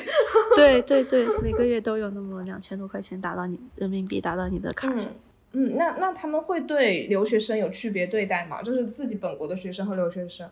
[0.55, 5.07] 对对对，每个月都有那么两千多块钱打到你人民币打到你的卡上。
[5.07, 5.17] 嗯，
[5.75, 8.63] 那那他们会对留学生有区别对待吗？
[8.63, 10.47] 就是自己本国的学生和留学生。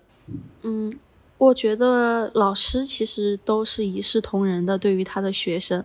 [0.62, 0.90] 嗯，
[1.36, 5.84] 我觉得老师其实都是一视同仁的，对于他的学生。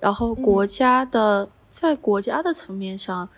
[0.00, 3.28] 然后国家的，在国家的层面上，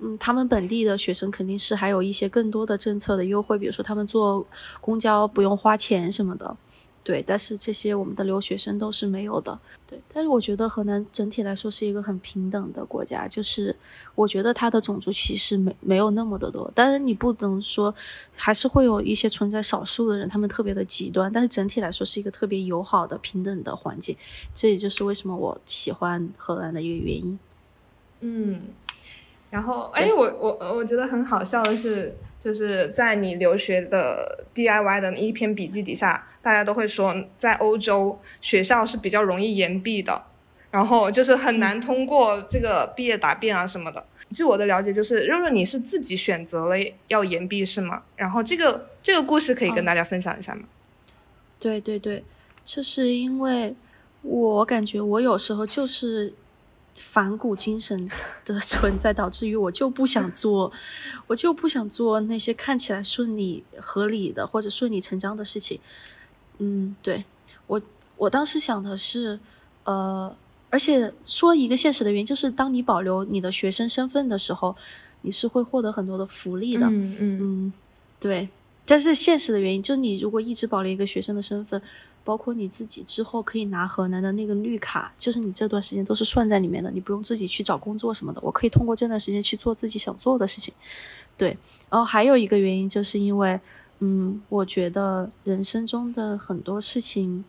[0.00, 4.46] 嗯，他们本地的学生肯定是还有一些更多的政策的优惠，比如说他们坐
[4.80, 6.56] 公交不用花钱什么的。
[7.08, 9.58] 对，但是这些我们的留学生都是没有的。
[9.86, 13.74] 对，但是我觉得河南整体来说是一个很平等的国家，就是
[14.14, 16.70] 我觉得它的种族歧视没没有那么的多。
[16.74, 17.94] 但是你不能说，
[18.36, 21.32] 还是会有一些存在少数的人，他们特别的极端。
[21.32, 24.14] 但是整体来说是一个特别友好的、平等的环境，
[24.54, 27.38] 这也就是为什么我喜欢荷兰的一个原因。
[28.20, 28.60] 嗯。
[29.50, 40.22] 然后，哎，我我我觉得很好笑的是，就是在你留学的 DIY 的一篇笔记底下，大家都会说，在欧洲学校是比较容易延毕的，
[40.70, 44.04] 然后就是很难通过这个毕业答辩啊什么的。
[44.34, 46.74] 据我的了解，就是肉肉你是自己选择了
[47.06, 48.02] 要延毕是吗？
[48.16, 50.64] 然后这个这个故事可以跟大家分享一下吗？
[51.58, 52.22] 对对对，
[52.66, 53.74] 就是因为
[54.20, 56.34] 我感觉我有时候就是。
[57.00, 58.10] 反骨精神
[58.44, 60.72] 的存在，导致于我就不想做，
[61.26, 65.80] 我就不想做那些看起来顺理、合理的或者顺理成章的事情。
[66.58, 67.24] 嗯，对
[67.66, 67.80] 我，
[68.16, 69.38] 我当时想的是，
[69.84, 70.34] 呃，
[70.70, 74.76] 而且说一个现实的原因，就是当你保留你的学生身份的时候，
[75.22, 76.86] 你是会获得很多的福利的。
[76.86, 77.72] 嗯嗯，
[78.20, 78.48] 对。
[78.86, 81.80] 但是现实的原因，就你如果一直保留一个学生的身份。
[82.28, 88.40] 包括你自己之后可以拿河南的那个绿卡，就是你这段时间都是算在里面的，你不用自己去找工作什么的。
[88.42, 90.74] 我可以通过这段时间去做自己想做的事情，
[91.38, 91.56] 对。
[91.88, 93.58] 然后还有一个原因，就是因为，
[94.00, 97.42] 嗯，我觉得人生中的很多事情，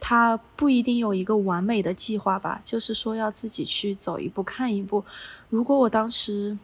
[0.00, 5.04] 它不一定有一个完美的计划吧，就是说要自己去走一步看一步。
[5.50, 6.58] 如果我当时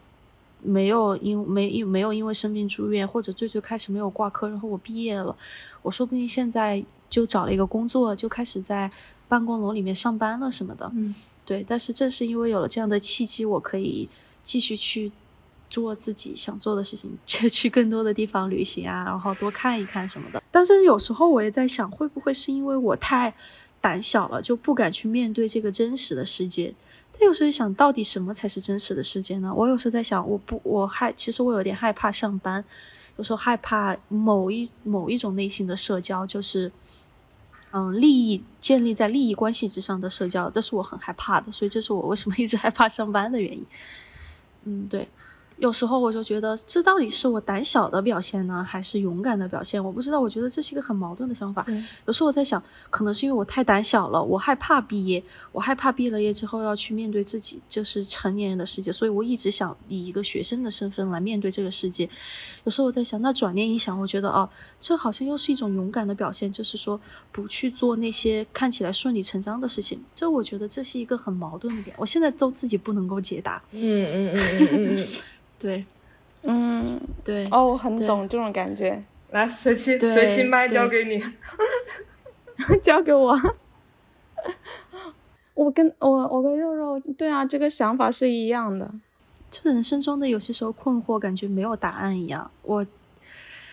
[0.60, 5.36] 没有因没因没有因为生病住院，或者最最开始没有挂科，然后我毕业了，
[5.82, 6.84] 我说不定现在。
[7.14, 8.90] 就找了一个工作，就开始在
[9.28, 10.90] 办公楼里面上班了什么的。
[10.96, 11.14] 嗯，
[11.46, 11.64] 对。
[11.68, 14.08] 但是正是因为有了这样的契机，我可以
[14.42, 15.12] 继续去
[15.70, 20.42] 做自己想做的事情， 去去更多的地方旅行啊，然后多看一看什么的。
[20.50, 23.32] 但是有时候我也在想，会不会是因为我太
[23.80, 26.74] 胆小了，就不敢去面对这个真实的世界？
[27.12, 29.54] 但有时候想到底什么才是真实的世界呢？
[29.54, 32.64] 我有时候在想，我不，我害，其实我有点害怕上班，
[33.18, 36.72] 有时候害怕某一某一种类型的社交，就是。
[37.76, 43.66] 嗯，利益建立在利益关系之上的社交，这是我很害怕的，所以这是我为什么一直害怕上班的原因。
[44.62, 45.08] 嗯，对。
[45.58, 49.82] 有时候我就觉得，这到底是我胆小的表现呢，还是勇敢的表现？
[49.82, 50.20] 我不知道。
[50.20, 51.64] 我觉得这是一个很矛盾的想法。
[52.06, 62.08] 有时候我在想，可能是因为我太胆小了，我害怕毕业，我害怕毕了业之后要去面对自己就是成年人的世界，所以我一直想以一个学生的身份来面对这个世界。
[62.64, 64.48] 有时候我在想，那转念一想，我觉得哦，
[64.80, 67.00] 这好像又是一种勇敢的表现，就是说
[67.30, 70.02] 不去做那些看起来顺理成章的事情。
[70.16, 73.62] 这我觉得这是一个很矛盾的点，我现在都自己不能够解答。
[73.72, 75.06] 嗯嗯嗯嗯嗯。
[75.64, 75.82] 对，
[76.42, 79.02] 嗯，对，哦，我很懂这种感觉。
[79.30, 81.18] 来，随机随机麦交给你，
[82.84, 83.34] 交给我。
[85.54, 88.92] 我跟我我跟肉肉，对啊，这个想法是一样的。
[89.50, 92.50] 就人生中的有些时候困惑，感觉没有答案一样。
[92.60, 92.86] 我，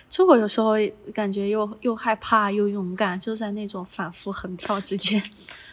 [0.07, 0.75] 就我有时候
[1.13, 5.21] 感觉又又害怕又勇敢，就在那种反复横跳之间。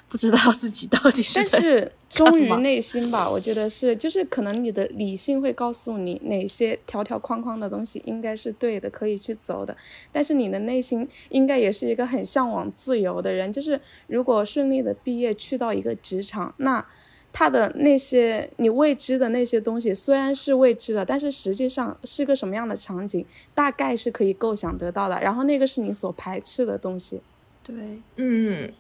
[0.09, 9.77] 不知道自己到底是，但是忠于内心吧，我觉得是，就是可能你的理性会告诉你哪些条条框框的东西应该是对的，可以去走的，
[10.11, 16.83] 但是你的内心应该也是一个很向往自由的人，就是如果顺利的毕业去到一个职场，那
[17.31, 27.21] 他的那些你未知的那些东西虽然是未知的，但是实际上是个什么样的场景，大概是可以构想得到的，然后那个是你所排斥的东西，
[27.63, 27.75] 对，
[28.17, 28.73] 嗯。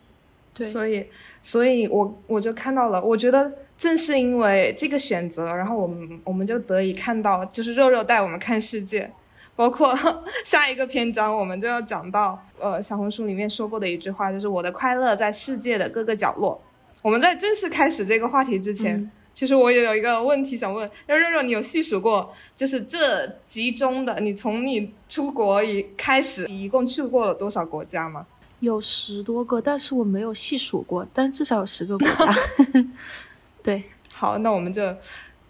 [0.66, 1.06] 所以，
[1.42, 3.02] 所以我我就看到了。
[3.02, 9.10] 我觉得正是因为这个选择，然后我们我们就得以看到，就是肉肉带我们看世界。
[9.56, 9.92] 包括
[10.46, 16.62] 下一个篇章，我们就要讲到，呃，小红书里面说过的一句话，就是我的快乐在世界的各个角落。
[17.02, 28.24] 我们在正式开始这个话题之前，其实我也有一个问题想问，肉肉，你有细数过，就是这集中的，你从你出国一开始，一共去过了多少国家吗？
[28.60, 32.34] 有十多个，但是我没有细数过，但至少有十个国家。
[33.62, 34.94] 对，好，那我们就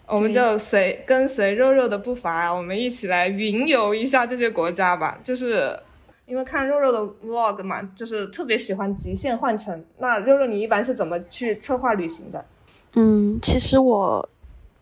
[0.05, 5.19] 我们就随跟随肉肉的步伐，我们一起来云游一下这些国家吧。
[5.23, 5.77] 就是
[6.25, 9.83] 因为看肉肉的 vlog 嘛，就是特别喜欢极限换乘。
[9.97, 12.45] 那肉肉，你一般是怎么去策划旅行的？
[12.93, 14.29] 嗯，其实我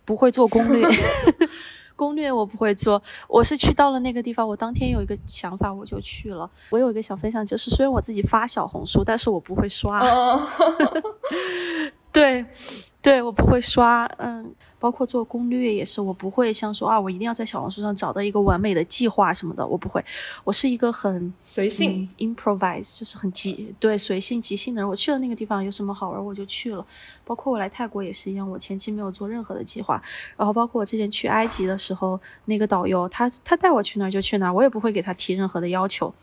[0.04, 0.88] 不会做攻略。
[1.98, 6.50] 攻略我不会做，我是去到了那个地方，我当天有一个想法，我就去了。
[6.70, 10.02] 我有一个小分享，就是虽然我自己发小红书，但是我不会刷。
[12.14, 12.46] 对。
[13.00, 20.04] 对我不会刷，嗯，包括做攻略也是，我不会像说啊，我一定要在小红书上找到一个完美的计划什么的，我不会，
[20.44, 24.88] 我是一个很随性、嗯、improvise，就是很即对随性即兴的人。
[24.88, 26.86] 我去了那个地方有什么好玩我就去了，
[27.26, 30.02] 包括我来泰国也是一样，我前期没有做任何的计划，
[30.36, 36.14] 然后包括我之前去埃及的时候，那个导游他他带我去哪儿就去哪儿，我也不会给他提任何的要求。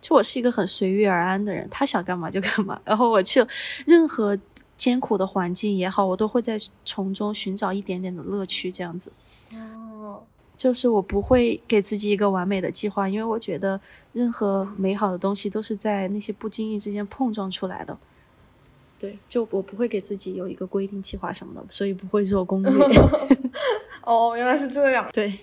[0.00, 2.80] 就我是一个很随遇而安的人，他想干嘛就干嘛。
[2.84, 3.46] 然后我去
[3.84, 4.36] 任何
[4.80, 6.56] 艰苦的环境也好，我都会在
[6.86, 9.12] 从中寻找一点点的乐趣，这样子。
[9.52, 10.22] 哦，
[10.56, 13.78] 就是我不会给自己一个完美的计划，因为我觉得
[14.14, 17.94] 任何美好的东西都是在那些不经意之间碰撞出来的。
[18.98, 22.72] 对，就我不会给自己有一个规定计划什么的，所以不会做攻略。
[24.02, 25.06] 哦，原来是这样。
[25.12, 25.38] 对。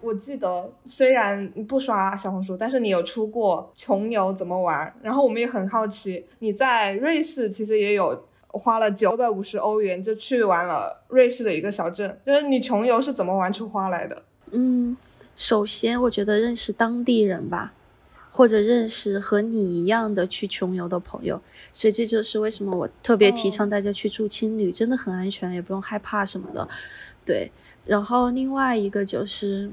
[0.00, 4.94] 我记得虽然不刷小红书，但是你有出过穷游怎么玩？
[5.02, 14.22] 然后我们也很好奇，你在瑞士其实也有花了九百五十欧元就去玩了瑞士的一个小镇，就是你穷游是怎么玩出花来的？
[14.50, 14.96] 嗯，
[15.36, 17.74] 首先我觉得认识当地人吧，
[18.30, 21.40] 或者认识和你一样的去穷游的朋友，
[21.72, 26.66] 所以这就是为什么我特别提倡大家去住青旅，真的很安全，也不用害怕什么的，
[27.24, 27.50] 对。
[27.86, 29.70] 然后另外一个就是，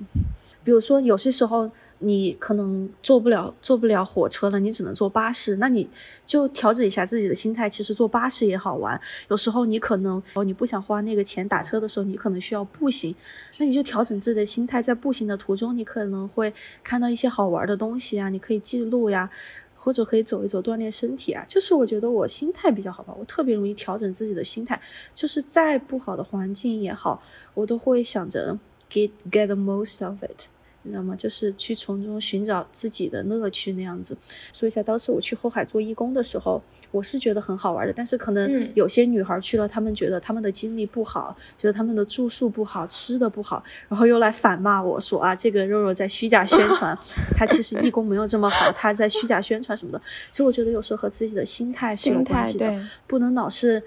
[0.63, 1.69] 比如说有些时候
[1.99, 5.89] 你可能坐不了坐不了火车了，你只能坐巴士，那你
[6.25, 7.69] 就调整一下自己的心态。
[7.69, 13.15] 其实坐巴士也好玩，有时候你可能哦你不想花那个钱打车的时候，你可能需要步行，
[13.57, 19.29] 那你就调整自己的心态，在步行的途中，你可能会看到一些好玩的东西啊，你可以记录呀。
[19.77, 21.45] 或者可以走一走，锻炼身体啊。
[21.47, 24.81] 就是我觉得我心态比较好吧，我特别容易调整自己的心态。
[25.13, 27.21] 就是再不好的环境也好，
[27.53, 28.57] 我都会想着
[28.89, 30.47] get get the most of it，
[30.85, 31.15] 你知道吗？
[31.17, 34.15] 就是去从中寻找自己的乐趣那样子。
[34.53, 36.61] 说一下，当时我去后海做义工的时候，
[36.91, 37.91] 我是觉得很好玩的。
[37.91, 46.97] 但是可能有些女孩去了，她们觉得她们的经历不好，觉得她们的住宿不好，吃的不好，然后又来反骂我说啊，这个肉肉在虚假宣 传，
[47.35, 50.01] 她其实义工没有这么好，她在虚假宣传什么的。
[50.29, 53.81] 其实我觉得有时候和自己的心态是有关系的，不能老是。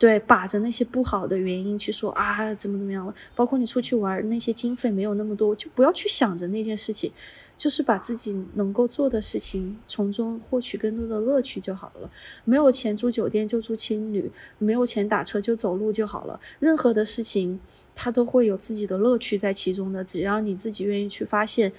[0.00, 3.14] 对，把着那些不好的原因去说啊，怎么怎么样了？
[3.36, 7.12] 包括你出去玩，那些经费没有那么多，就不要去想着那件事情，
[7.54, 12.10] 就是把自己能够做的事情，从中获取更多的乐趣就好了。
[12.46, 16.40] 没有钱住酒店就住青旅，没有钱打车就走路就好了。
[16.60, 17.60] 任何的事情，
[17.94, 21.70] 它都会有自己的乐趣在其中的，只要你自己愿意去发现，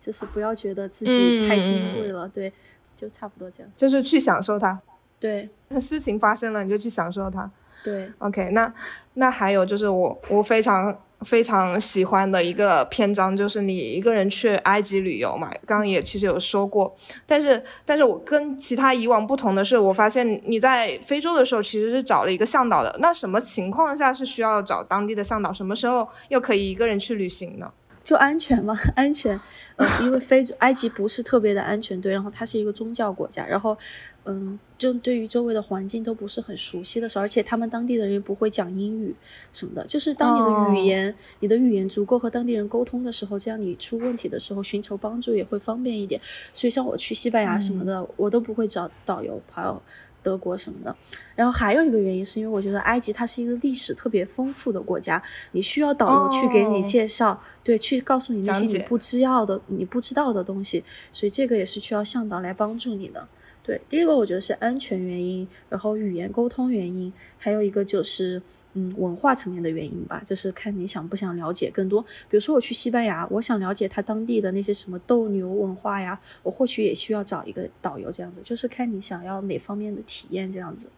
[0.00, 2.26] 就是不要觉得自己太金贵了。
[2.26, 2.50] 嗯、对，
[2.96, 4.80] 就差不多这样，就是去享受它。
[5.20, 5.48] 对，
[5.80, 7.50] 事情发生了，你就去享受它。
[7.84, 8.72] 对，OK，那
[9.14, 16.92] 那还有就是我我非常非常喜欢的一个篇章，就是你一个人去埃及旅游嘛，刚刚也其实有说过，
[17.24, 25.52] 但是但是我跟其他以往不同的是，我发现你在非洲的时候其实是找了一个向导的，那什么情况下是需要找当地的向导？
[25.52, 27.72] 什么时候又可以一个人去旅行呢？
[28.08, 29.38] 就安全嘛， 安全，
[29.76, 33.76] 呃，因为非洲埃及不是特别的安全，对，然后它是一个宗教国家，然后，
[34.24, 39.14] 嗯，就对于周围的环境都不是很熟悉的时候，而且他们当地的人不会讲英语
[39.52, 46.18] 什么的，就是当你的语言，哦、你的语言足够和当地人沟通的时候，这样你出问题的时候寻求帮助也会方便一点。
[46.54, 49.82] 所以像我去西班牙什么的，嗯、我都不会找导游跑。
[50.28, 50.94] 德国什么的，
[51.34, 55.22] 然后还有一个原因是因为我觉得埃及它是一个历史特别丰富的国家，
[55.52, 63.26] 你需要导游去给你介绍，哦、对，去告诉你那些你不知道的、你不知道的东西，所以这个也是需要向导来帮助你的。
[63.62, 68.42] 对，第一个我觉得是安全原因，然后语言沟通原因，还有一个就是
[68.78, 72.00] 嗯文化层面的原因吧，就是看你想不想了解更多。
[72.28, 80.88] 比如说我去西班牙，我想了解他当地的那些什么斗牛文化呀，我或许也需要找一个导游这样子，就是看你想要哪方面的体验这样子。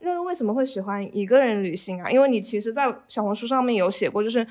[0.00, 2.10] 肉肉为什么会喜欢一个人旅行啊？
[2.10, 4.46] 因为你其实，在小红书上面有写过，就是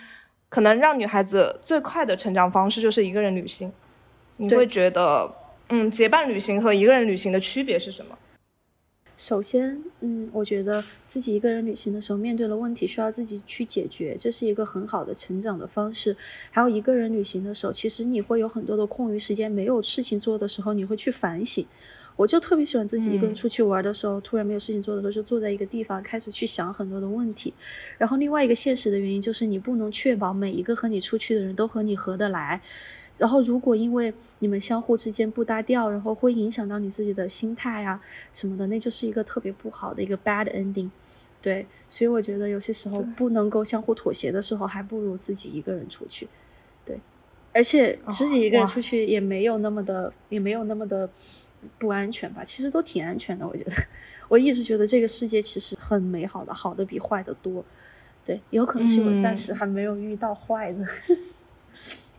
[0.50, 3.72] 可能让女孩子最快的成长方式就是一个人旅行。
[4.38, 5.30] 你会觉得？
[5.74, 8.18] 嗯，结伴旅行和一个人旅行的区别是什么？
[9.22, 16.18] 首先，嗯，我觉得自己一个人旅行的时候，面对了问题需要自己去解决，这是一个很好的成长的方式。
[16.50, 21.64] 还有一个人旅行的时候，其实你会有很多的空余时间，没有事情做的时候，你会去反省。
[22.16, 27.54] 我就特别喜欢自己一个人出去玩的时候，突然没有事情做的时候，就坐在一个地方开始去想很多的问题。
[28.00, 32.60] 然后另外一个现实的原因就是，你不能确保每一个和你出去的人都和你合得来。
[33.22, 38.02] 然后，如果因为你们相互之间不搭调，然后会影响到你自己的心态啊
[38.34, 40.90] 什么的，那就是一个特别不好的一个 bad ending。
[41.40, 46.28] 对，所以我觉得有些时候不能够相互妥协的时候，还不如自己一个人出去。
[46.84, 47.00] 对，
[47.54, 51.08] 而且自己一个人出去也没有那么的，也没有那么的，
[51.78, 53.48] 不安全吧，其实都挺安全的。
[53.48, 53.74] 我觉得，
[54.30, 57.64] 我一直觉得这个世界其实很美好的，好的比坏的多。
[58.26, 60.84] 对，有可能是我暂时还没有遇到坏的。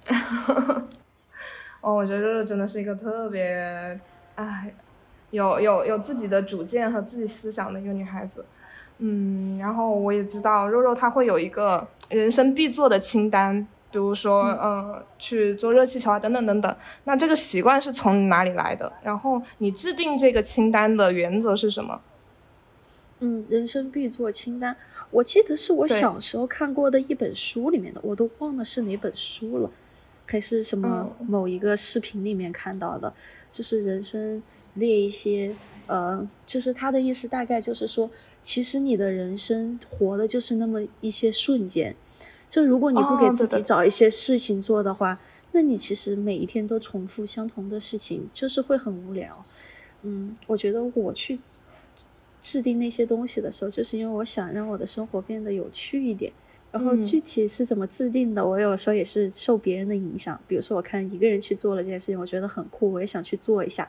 [1.81, 4.01] 哦，我觉得肉肉真的是一个特别，
[4.37, 4.75] 哎，
[5.31, 8.45] 有有有自己的主见和自己思想的一个女孩子。
[8.99, 16.77] 嗯，然后我也知道肉肉她会有一个人生必做的清单，比如说，呃，去做热气球啊，等等等等。
[17.03, 18.93] 那这个习惯是从哪里来的？
[19.03, 22.01] 然后你制定这个清单的原则是什么？
[23.19, 24.77] 嗯，人生必做清单，
[25.11, 29.71] 我记得是我小时候看过的一本书里面的，我都忘了是哪本书了。
[30.33, 33.13] 还是什么某一个视频里面看到的，
[33.51, 34.43] 就是人生
[34.77, 35.55] 列一些，
[35.87, 38.11] 呃，就是他的意思大概就是说，
[38.41, 41.95] 其实你的人生活的就是那么一些瞬间，
[42.49, 45.21] 就如果你不给自己找一些事情做的话，
[45.53, 49.45] 那你其实每一天都重复相同的事情，就是会很无聊。
[50.01, 51.39] 嗯，我觉得我去
[52.41, 56.33] 制定那些东西的时候，就是因为我想让我的生活变得有趣一点。
[56.73, 60.41] 然后具体是怎么制定的，我有时候也是受别人的影响。
[60.49, 63.89] 比如说，我看一个人去做了这件事情，我觉得很酷，我也想去做一下。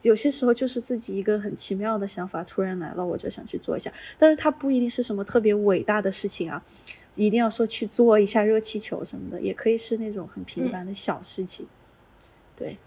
[0.00, 3.92] 有些时候就是自己一个很奇妙的想法突然来了，我就想去做一下。
[4.18, 6.60] 但是它不一定是什么特别伟大的事情啊，
[7.14, 11.66] 一定要说去做一下热气球什么的，也可以是那种很平凡的小事情。
[12.56, 12.78] 对，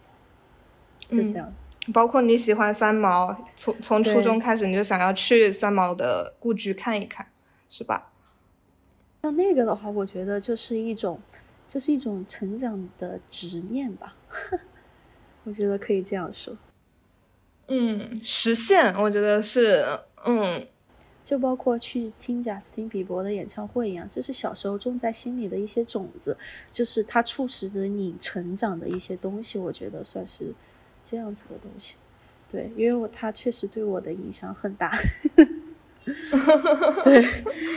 [1.10, 1.54] 就这样。
[1.94, 7.28] 包括你喜欢三毛，从从初中开始你就想要去三毛的故居看一看，
[7.70, 8.12] 是吧？
[9.26, 11.20] 像那个的话，我觉得就是一种，
[11.68, 14.16] 就是一种成长的执念吧。
[15.46, 16.56] 我觉得可以这样说。
[17.68, 19.84] 嗯，实现，我觉得是，
[20.28, 20.68] 嗯，
[21.24, 26.38] 就包括去听贾斯汀比伯的演唱会一样，就是小时候种在心里的一些种子，
[26.70, 29.58] 就是它促使着你成长的一些东西。
[29.58, 30.54] 我觉得算是
[31.04, 31.96] 这样子的东西。
[32.48, 34.96] 对，因为我他确实对我的影响很大。
[37.04, 37.26] 对，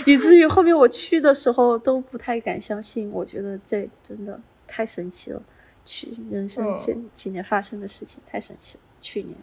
[0.07, 3.11] 以至于后面我去的时候都不太敢相信。
[3.11, 5.43] 我觉得这真的太神奇了，
[5.85, 8.81] 去人生这几年发生的事情太神奇了。
[9.01, 9.35] 去年，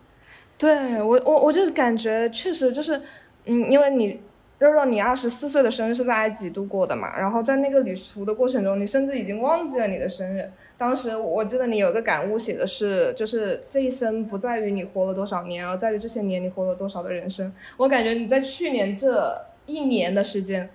[0.57, 3.01] 对我我我就感觉确实就是，
[3.45, 4.21] 嗯，因为你
[4.58, 10.47] 肉肉，你二十四岁的生日是在埃及度过的嘛，然后在那个旅途的过程中，你甚至已经忘记了你的生日。
[10.78, 17.51] 当时我记得你有一个感悟，写的是，就是这一生不在于你活了多少年，而在于这些年你活了多少的人生。
[17.78, 20.70] 我感觉你在去年这一年的时间，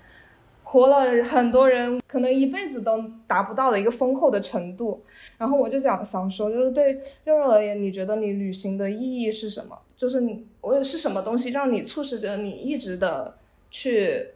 [0.62, 5.02] 活了很多人可能一辈子都达不到的一个丰厚的程度。
[5.38, 9.78] 然后我就想想说，就是对肉肉而言，你觉得你旅行的意义是什么？
[9.96, 13.34] 就是你我是什么东西让你促使着你一直的
[13.70, 14.26] 去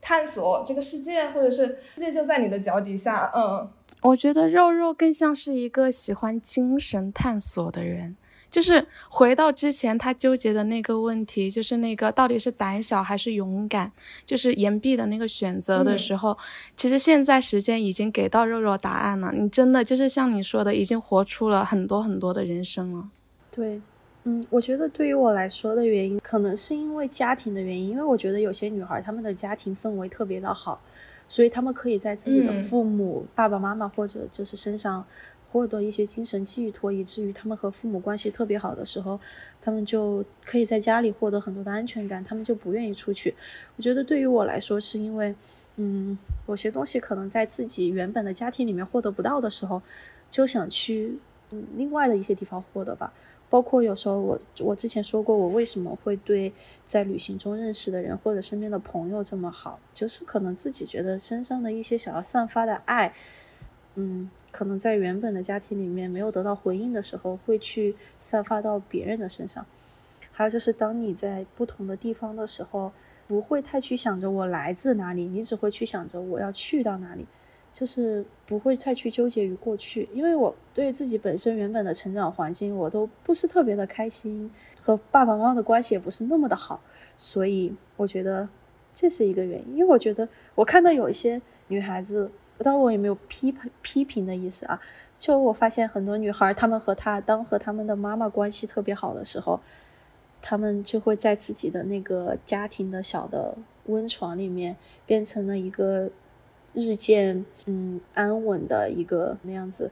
[0.00, 3.30] 探索这个世界，或者是世界就在你的脚底下？
[3.34, 3.68] 嗯。
[4.00, 8.16] 我觉得肉肉更像是一个喜欢精神探索的人，
[8.48, 13.90] 就是回到之前他纠结的那个问题，就是那个到底是胆小还是勇敢，
[14.24, 16.38] 就是岩壁的那个选择的时候，
[16.76, 19.32] 其实现在时间已经给到肉肉答案了。
[19.32, 23.08] 你真的就是像你说的，已经活出了很多很多的人生了。
[23.50, 23.80] 对，
[24.28, 30.78] 嗯，我觉得对于我来说的原因，可能是因为家庭的原因，因为我觉得有些女孩她们的家庭氛围特别的好。
[31.26, 35.02] 所以她们可以在自己的父母、爸爸妈妈或者就是身上
[35.50, 39.18] 获得一些精神寄托，以至于他们和父母关系特别好的时候，
[39.62, 43.34] 他们就可以在家里获得很多的安全感，他们就不愿意出去。
[43.76, 45.34] 我觉得对于我来说，是因为，
[45.76, 49.80] 嗯，有些东西可能在自己原本的家庭里面获得不到的时候，
[50.30, 51.18] 就想去
[51.50, 53.10] 嗯另外的一些地方获得吧。
[53.50, 56.52] 包括有时候我我之前说过，我为什么会对
[56.84, 63.14] 在旅行中认识的人或者身边的朋友这么好，就是可能自己觉得身上的一些想要散发的爱，
[63.94, 69.64] 嗯，可能在原本的家庭里面没有得到回应的时候，会去散发到别人的身上。
[70.30, 72.92] 还有就是当你在不同的地方的时候，
[73.26, 77.26] 不会太去想着我来自哪里，你只会去想着我要去到哪里。
[77.72, 84.50] 就是不会太去纠结于过去，因为我对自己本身原本的成长环境我都不是特别的开心，
[84.80, 86.80] 和爸爸妈妈的关系也不是那么的好，
[87.16, 88.48] 所以我觉得
[88.92, 89.76] 这是一个原因。
[89.76, 94.80] 因为我觉得我看到有一些女孩子，当然我也没有批批评的意思啊，
[95.16, 99.60] 就我发现很多女孩，她们和她当和她们的妈妈关系特别好的时候，
[100.42, 103.56] 她们就会在自己的那个家庭的小的
[103.86, 104.74] 温床里面
[105.06, 106.10] 变成了一个。
[106.74, 109.90] 日渐嗯安稳的一个那样子，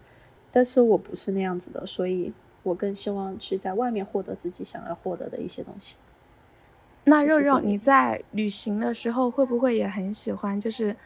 [0.52, 5.96] 但是我不是那样子的，所以我更希望去在外面获得自己想要获得的一些东西。
[7.04, 10.96] 那肉肉，你在旅行的时候会不会也很喜欢，就是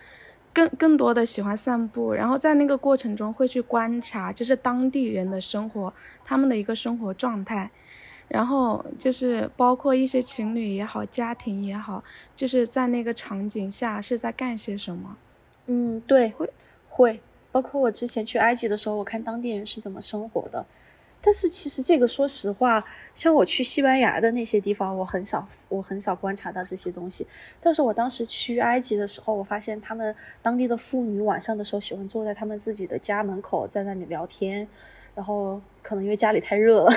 [0.53, 5.93] 更更多的喜欢散步，然后在那个过程中会去观察，就是当地人的生活，
[6.25, 7.71] 他们的一个生活状态。
[8.29, 12.05] 然后就是包括一些情侣也好，家庭也好，
[12.37, 15.17] 就是在那个场景下是在干些什么？
[15.73, 16.51] 嗯，对，会
[16.89, 17.21] 会，
[17.53, 20.67] 包括我之前去埃及的时候，我看当地人是怎么生活的。
[21.23, 22.85] 但是其实这个，说实话，
[23.15, 27.25] 像我去西班牙的那些地方，我很少，我很少观察到这些东西。
[27.61, 34.67] 但是我当时去埃及的时候，我发现他们当地的妇女晚上的时候喜欢坐在他们自己的家门口，在那里聊天。
[35.13, 36.93] 然后可能因为家里太热了，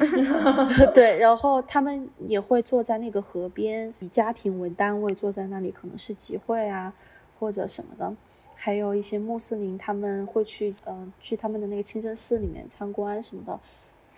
[0.92, 6.92] 对，然后他们也会坐在那个河边，以家庭为单位坐在那里，可能是集会啊
[7.40, 8.14] 或者什么的。
[8.54, 13.58] 还有一些穆斯林，他们会去，嗯，去他们的那个清真寺里面参观什么的，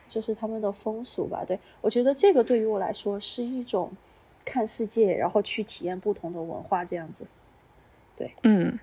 [0.09, 1.45] 就是他们的风俗吧。
[1.47, 3.93] 对我觉得这个对于我来说是一种
[4.45, 7.25] 看世界，然后去体验不同的文化这样子。
[8.17, 8.77] 对，嗯，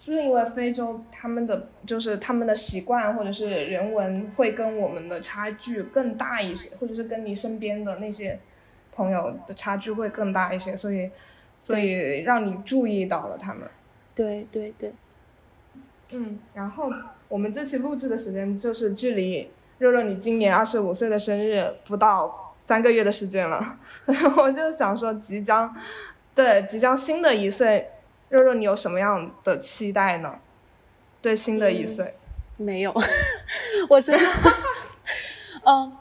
[0.00, 8.40] 是不是因为非洲他们的就是他们的习惯或者是人文会跟我们的差距更大一些，或者是跟你身边的那些
[8.90, 11.10] 朋友的差距会更大一些，所以
[11.58, 13.68] 所以让你注意到了他们。
[14.14, 14.92] 对对对，
[16.12, 16.90] 嗯，然后
[17.28, 23.78] 我们这期录制的时间就是距离肉肉你今年二十五岁的生日不到三个月的时间了，
[24.38, 25.74] 我就想说即将，
[26.34, 27.90] 对即将新的一岁，
[28.30, 30.38] 肉肉你有什么样的期待呢？
[31.20, 32.14] 对新的一岁，
[32.56, 32.94] 没有，
[33.90, 34.24] 我真的，
[35.64, 35.92] 嗯。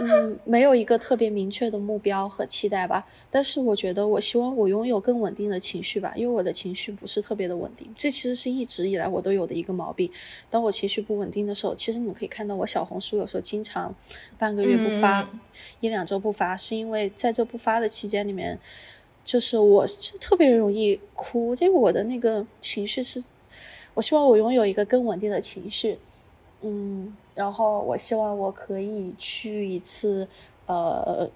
[0.00, 3.06] 嗯，没有一个特别明确的目标和期待吧。
[3.30, 7.92] 但是我觉得，我希望我拥有更稳定的情绪吧，因为我的情绪不是特别的稳定。
[7.96, 10.10] 这其实是一直以来我都有的一个毛病。
[10.50, 13.94] 当我情绪不稳定的时候，其实你们可以看到我小红书有时候经常
[14.38, 15.28] 半个月不发，
[15.80, 18.58] 一两周不发，是因为在这不发的期间里面，
[19.22, 19.86] 就是我
[20.20, 23.22] 特别容易哭，因为我的那个情绪是，
[23.94, 25.98] 我希望我拥有一个更稳定的情绪。
[26.62, 27.16] 嗯。
[27.34, 30.28] 然后我希望我可以去一次，
[30.66, 31.28] 呃，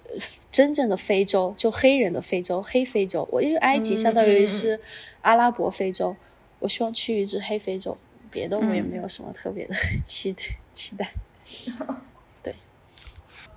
[0.49, 3.27] 真正的非洲，就黑人的非洲，黑非洲。
[3.31, 4.79] 我因为埃及相当于是
[5.21, 6.15] 阿拉伯非洲，
[6.59, 7.97] 我希望去一次黑非洲。
[8.31, 9.73] 别的我也没有什么特别的
[10.05, 10.43] 期 待
[10.73, 11.09] 期待。
[12.43, 12.53] 对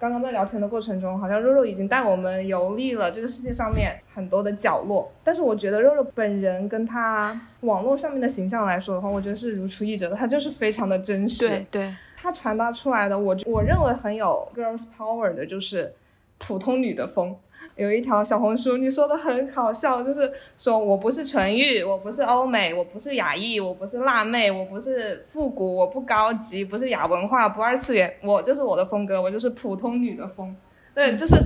[0.00, 5.12] 刚刚在聊天的过程中，好像肉肉已经带我们游历了这个世界上面很多的角落。
[5.22, 10.16] 但是我觉得肉肉本人跟他网络上面的形象来说的话，我觉得是如出一辙的。
[10.16, 11.48] 他就是非常的真实。
[11.48, 11.94] 对对。
[12.22, 15.92] 他传达出来的，我我认为很有 girls power 的，就是
[16.38, 17.36] 普通女的风。
[17.74, 30.54] 有一条小红书，你说的很好笑，就是说我不是纯欲，我不是欧美，我不是亚裔，我不是辣妹，我不是复古，我不高级，不是亚文化，不二次元，我就是我的风格，我就是普通女的风。
[30.94, 31.36] 对，就是，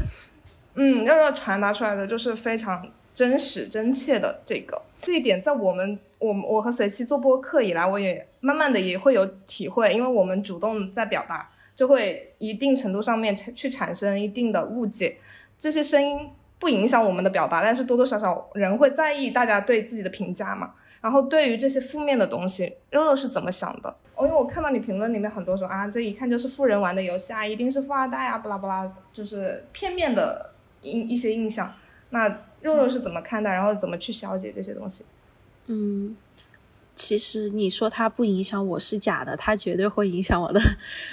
[0.74, 2.86] 嗯，要要传达出来的就是非常
[3.16, 5.98] 真实真切的这个这一点，在我们。
[6.18, 15.18] 我我和随七做播客以来，我也慢慢的也会有体会，因为我们主动在表达，就会一定程度上面去产生一定的误解。
[15.58, 20.72] 这些声音不影响我们的表达，但是多多少少人会在意大家对自己的评价嘛。
[21.02, 23.94] 然后对于这些负面的东西，肉肉是怎么想的？
[24.14, 31.70] 哦，因为我看到你评论里面很多说啊，这一看就是富人玩的游戏啊，一定是富二代啊，巴拉巴拉，就是片面的印一些印象。
[32.16, 32.26] 那
[32.62, 35.04] 肉肉是怎么看待，然后怎么去消解这些东西？
[35.66, 36.16] 嗯，
[36.94, 40.60] 其实你说它不影响我是假的，它绝对会影响我的。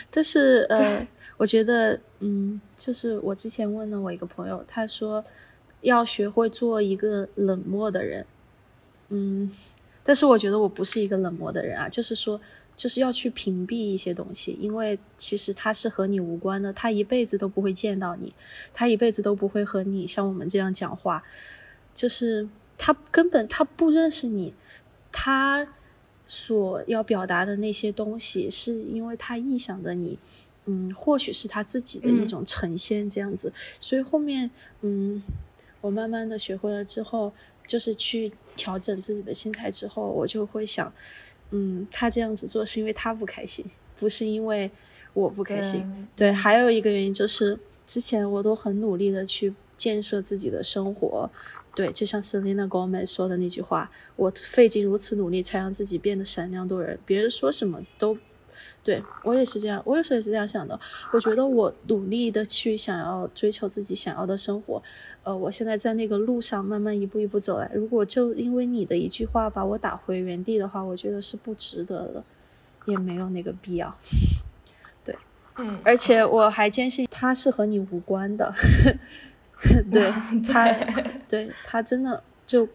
[0.10, 1.06] 但是呃，
[1.36, 5.24] 我觉得嗯，就是我之前问了我一个朋友，他说
[5.82, 8.26] 要学会做一个冷漠的人。
[9.10, 9.52] 嗯，
[10.04, 12.40] 但是我觉得我不是一个冷漠的人啊，就是说
[12.76, 18.34] 就是要去屏蔽一些东西，因为其实他是和你无关的，他一辈子都不会见到你，
[18.74, 21.24] 他一辈子都不会和你像我们这样讲话，
[21.96, 22.48] 就是。
[22.76, 24.54] 他根本他不认识你，
[25.12, 25.66] 他
[26.26, 30.18] 所要表达的那些东西，是因为他臆想的你，
[30.66, 33.54] 嗯，或许是他自己的一种呈现这样子。
[33.80, 34.50] 所以后面，
[34.82, 35.22] 嗯，
[35.82, 37.32] 我慢慢的学会了之后，
[37.68, 40.92] 就是去调整自己的心态之后，我就会想，
[41.52, 43.66] 嗯，他这样子做是因为他不开心，
[44.00, 44.70] 不是因为
[45.14, 46.08] 我不开心。
[46.16, 51.30] 对，还有一个原因就是，之前我都很努力的去建设自己的生活。
[51.76, 57.00] 对，就像 Selena Gomez 说的那句话：“我费尽如此努力，才让自己变得闪亮动人。
[57.04, 58.16] 别人说什么都，
[58.84, 60.78] 对我也是这样，我有时候也是这样想的。
[61.14, 64.84] 我觉得我努力的去想要追求自己想要的生活，
[65.24, 67.72] 呃，我现在在那个路上慢慢一步一步走来。
[67.74, 72.24] 如果就因为你的一句话把我打回原地的话，我觉得是不值得的，
[72.86, 73.96] 也没有那个必要。
[75.06, 75.18] 对，
[75.58, 78.54] 嗯，而且我还坚信他是和你无关的。
[79.94, 80.12] ”对
[80.42, 80.70] 他，
[81.30, 82.68] 对他真的就，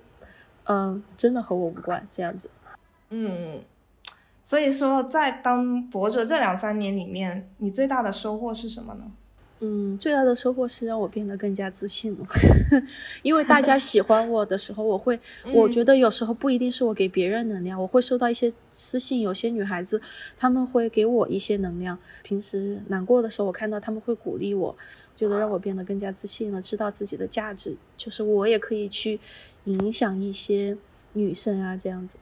[0.65, 2.49] 嗯，真的和我无关这样子。
[3.11, 3.61] 嗯，
[4.49, 9.05] 所以说在当博主这两三年里面，你最大的收获是什么呢？
[9.61, 12.25] 嗯，最大的收获是让我变得更加自信了，
[13.21, 15.21] 因为大家喜欢我的时候，我会，
[15.53, 20.01] 我觉得有时候不一定是我给别人能量，我会收到一些私信，有些女孩子
[20.39, 21.99] 她们会给我一些能量。
[22.23, 24.75] 平时难过的时候，我看到他们会鼓励我，
[25.15, 29.21] 觉得让我变得更加自信了，知道自己的价值，就是我也可以去
[29.65, 30.75] 影响一些
[31.13, 32.17] 女生啊，这样子。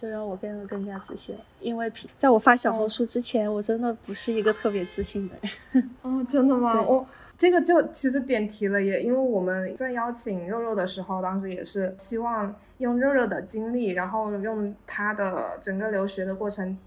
[0.00, 5.90] 就让我变得更加自信了，因为在我发小红书之前，我真的不是一个特别自信的人。
[6.00, 6.80] 哦，真的吗？
[6.80, 7.06] 我
[7.36, 16.78] 这个就其实点题了，也因为我们在邀请肉肉的时候，当时也是希望用肉肉的经历，然后用他的整个留学的过程，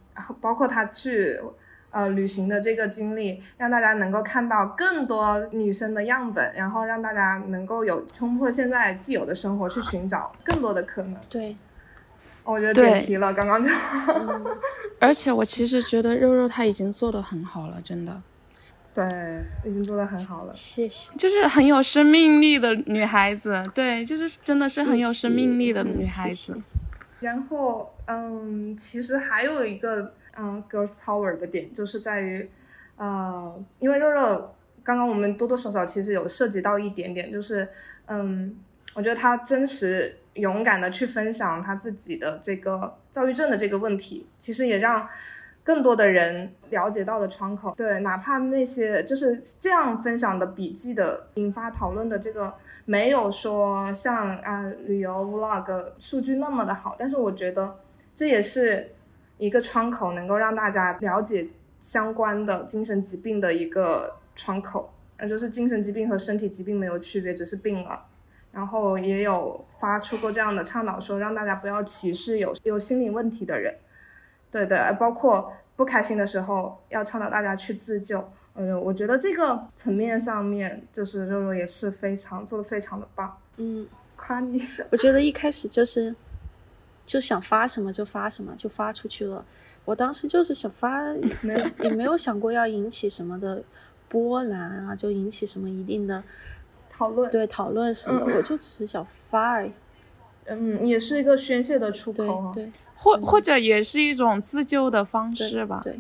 [0.42, 1.40] 包括他去
[1.92, 11.16] 呃旅行的这个经历，让大家能够看到更多女生的样本，然后让大家能够有冲破现在既有的生活，去寻找更多的可能。
[11.30, 11.56] 对。
[12.44, 13.70] 我觉得点题了，刚刚就。
[15.00, 18.22] 而且我其实觉得肉肉他已经做的很好了，真的。
[18.94, 21.12] 对，已经做的很好了，谢谢。
[21.18, 26.62] 就是很有生命力的女孩子，对，就是真的是很有生命力的女孩子。
[27.20, 32.48] 然后，嗯，其实还有一个，嗯，girls power 的点，就是在于，
[32.98, 34.54] 呃，因为肉肉
[34.84, 37.68] 刚刚我们多多少少其实有涉及到一点点，就是，
[38.06, 38.56] 嗯，
[38.94, 40.20] 我觉得她真实。
[40.36, 45.08] 勇敢的去分享他自己的这个躁郁症的这个问题，其实也让
[45.64, 47.74] 更多的人了解到了窗口。
[47.78, 52.54] 对，哪怕那些就是这样分享的笔记的引发讨论的这个，
[52.86, 57.80] 没有说像啊旅游 vlog 数据那么的好，但是我觉得
[58.14, 58.92] 这也是
[59.38, 61.48] 一个窗口，能够让大家了解
[61.80, 64.94] 相关的精神疾病的一个窗口。
[65.20, 68.08] 那就是精神疾病和身体疾病没有区别，只是病了。
[68.54, 73.76] 然后也有发出过这样的倡导，说让大家不要歧视有有心理问题的人，
[74.52, 78.24] 对对，包括不开心的时候要倡导大家去自救。
[78.54, 83.36] 嗯，我觉得这个层面上面，就是肉肉也是非常做的非常的棒。
[83.58, 84.64] 嗯，夸你。
[84.92, 86.16] 我觉得一开始就是
[87.04, 89.44] 就想发什么就发什么，就发出去了。
[89.84, 91.04] 我当时就是想发，
[91.42, 93.64] 没有也没有想过要引起什么的
[94.08, 96.24] 波澜啊，就引起什么一定的。
[96.96, 97.32] 讨论。
[97.32, 99.72] 对讨论什么，我就只是想发而已。
[100.46, 105.80] 嗯，也是一个宣泄的出口，对，或或者也是一种自救的方式吧。
[105.82, 105.98] 对，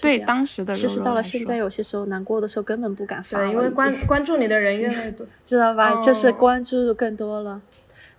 [0.00, 6.00] 对当时的其实到了现在，有些时候难过的时候根本不敢发，对，因为关关注你的人越来越多， 知道吧？
[6.00, 7.60] 就是关注更多了，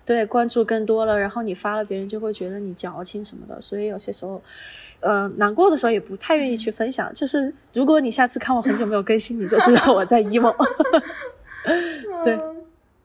[0.06, 4.41] 对，关注更多了，然后你发了，别人就会觉得你矫情什么的，所以有些时候，
[4.99, 7.10] 呃，难过的时候也不太愿意去分享。
[7.14, 10.53] 就是如果你下次看我很久没有更新，你就知道我在 emo。
[12.23, 12.38] 对，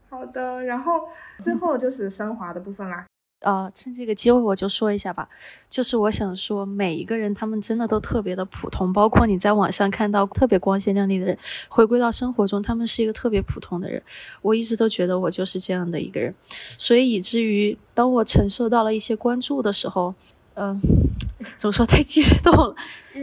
[0.09, 1.01] 好的，然后
[1.43, 3.05] 最后就是升华的部分啦。
[3.43, 5.29] 啊，趁这个机会我就说一下吧，
[5.69, 14.03] 就是我想说，每一个人他们真的都特别的普通，包括你在网上看到特别光鲜亮丽的人，回归到生活中，他们是一个特别普通的人。
[14.43, 16.35] 我一直都觉得我就是这样的一个人，
[16.77, 20.13] 所以以至于当我承受到了一些关注的时候，
[20.55, 20.81] 嗯，
[21.57, 22.75] 怎么说太激动了？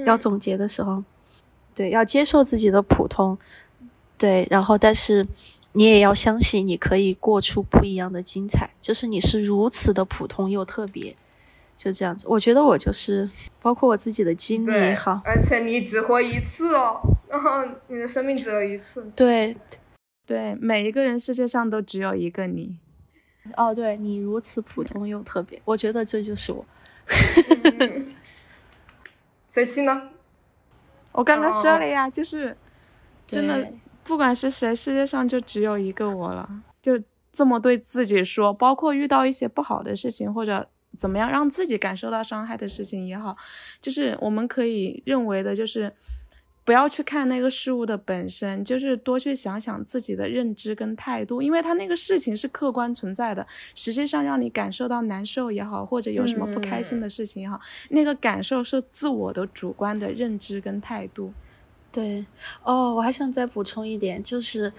[0.06, 1.04] 要总结的时候，
[1.76, 3.38] 对，要接受自己的普通。
[4.18, 5.28] 对，然后但是
[5.74, 8.70] 你也要相信，你可以过出不一样的精彩。
[8.80, 11.14] 就是你是如此的普通又特别，
[11.76, 12.26] 就这样子。
[12.30, 13.30] 我觉得我就是，
[13.62, 19.06] 包括我自己的经历也好，而且你只活一次哦，然后你的生命只有一次。
[19.16, 19.58] 对，
[20.26, 22.78] 对，每一个人世界上都只有一个你。
[23.58, 26.66] 哦，对你如此普通又特别，我觉得这就是我。
[29.50, 30.10] 谁气呢？
[31.12, 32.56] 我刚刚说了呀，就是
[33.28, 33.70] 真的。
[34.06, 36.48] 不管是谁，世界上就只有一个我了，
[36.80, 37.02] 就
[37.34, 38.54] 这么对自己说。
[38.54, 43.36] 包括遇到一些不好的事情，或者怎么样让自己感受到伤害的事情也好，
[43.82, 45.92] 就是我们可以认为的，就是
[46.64, 53.46] 不要去看那个事物的本身，就是多去想想自己的认知跟态度，因为他那个事情是客观存在的。
[53.74, 57.60] 实际上让你感受到难受也好，或者有什么不开心的事情也好，
[57.90, 61.34] 那个感受是自我的主观的认知跟态度。
[61.96, 62.26] 对，
[62.62, 64.74] 哦，我还想再补充一点，就是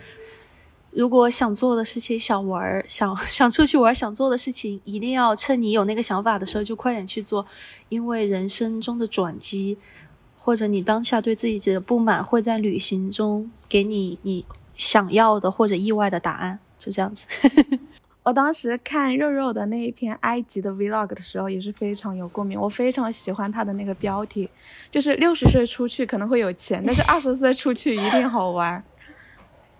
[0.90, 7.47] 如果想做的事情、想玩、想 想出去玩、想做的事情，一定要趁你有那个想法的时候就快点去做，
[7.88, 9.78] 因为人生中的转机，
[10.36, 14.44] 或者你当下对自己的不满，会在旅行中给你你
[14.76, 17.26] 想要的或者意外的答案，就这样子。
[18.27, 22.61] 我当时看肉肉的那一篇埃及的 vlog 的时候，也是非常有共鸣。
[22.61, 24.51] 我非常喜欢他的那个标题，
[24.90, 28.82] 就是六十岁出去可能会有钱，但是二十岁出去一定好玩。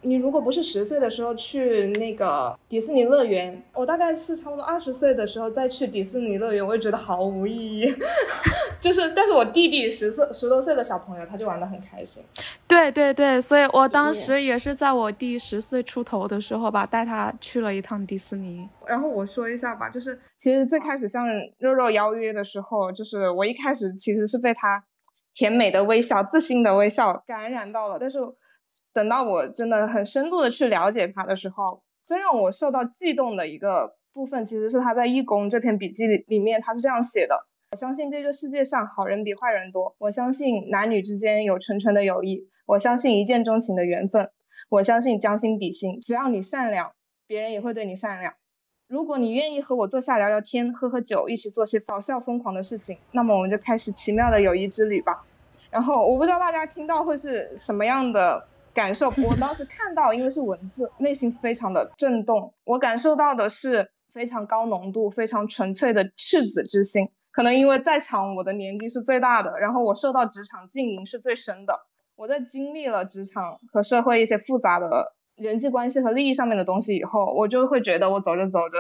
[0.07, 7.93] 你如果不是十岁的时候去那个迪士尼乐园，我大概是差不多二十岁的时候再去迪士尼乐园，我也觉得毫无意义。
[8.81, 12.23] 就是，但是我弟弟十岁十多岁的小朋友，他就玩的很开心。
[12.69, 18.69] 对对对，所以我当时也是在我弟十岁出头的时候吧，带他去了一趟迪士尼。
[18.87, 21.27] 然后我说一下吧，就是其实最开始向
[21.59, 24.85] 肉肉邀约的时候，就是我一开始其实是被他
[25.35, 27.99] 甜美的微笑、自信的微笑感染到了。
[27.99, 28.21] 但是
[28.97, 37.39] 等到我真的很深度的去了解他的时候，最让我受到悸动的一个部分，其实是他在《义工》这篇笔记里里面，他是这样写的。
[37.73, 39.95] 我相信这个世界上好人比坏人多。
[39.99, 42.49] 我相信男女之间有纯纯的友谊。
[42.65, 44.31] 我相信一见钟情的缘分。
[44.71, 46.91] 我相信将心比心，只要你善良，
[47.27, 48.33] 别人也会对你善良。
[48.89, 55.27] 如果你愿意和我坐下聊聊天，喝喝酒，一起做些搞笑疯狂的事情，那么我们就开始奇妙的友谊之旅吧。
[55.71, 59.09] 然后我不知道大家听到会是什么样的感受。
[59.25, 62.53] 我当时看到，因为是文字，内心非常的震动。
[62.65, 67.09] 我感受到的是非常高浓度、非常纯粹的赤子之心。
[67.33, 71.75] 可能因为在场我的年纪是最大的，然后我受到职场经营是最深的。
[72.17, 78.79] 我在经历了职场和社会一些复杂的人际关系和利益上面的东西以后，我就会觉得我走着走着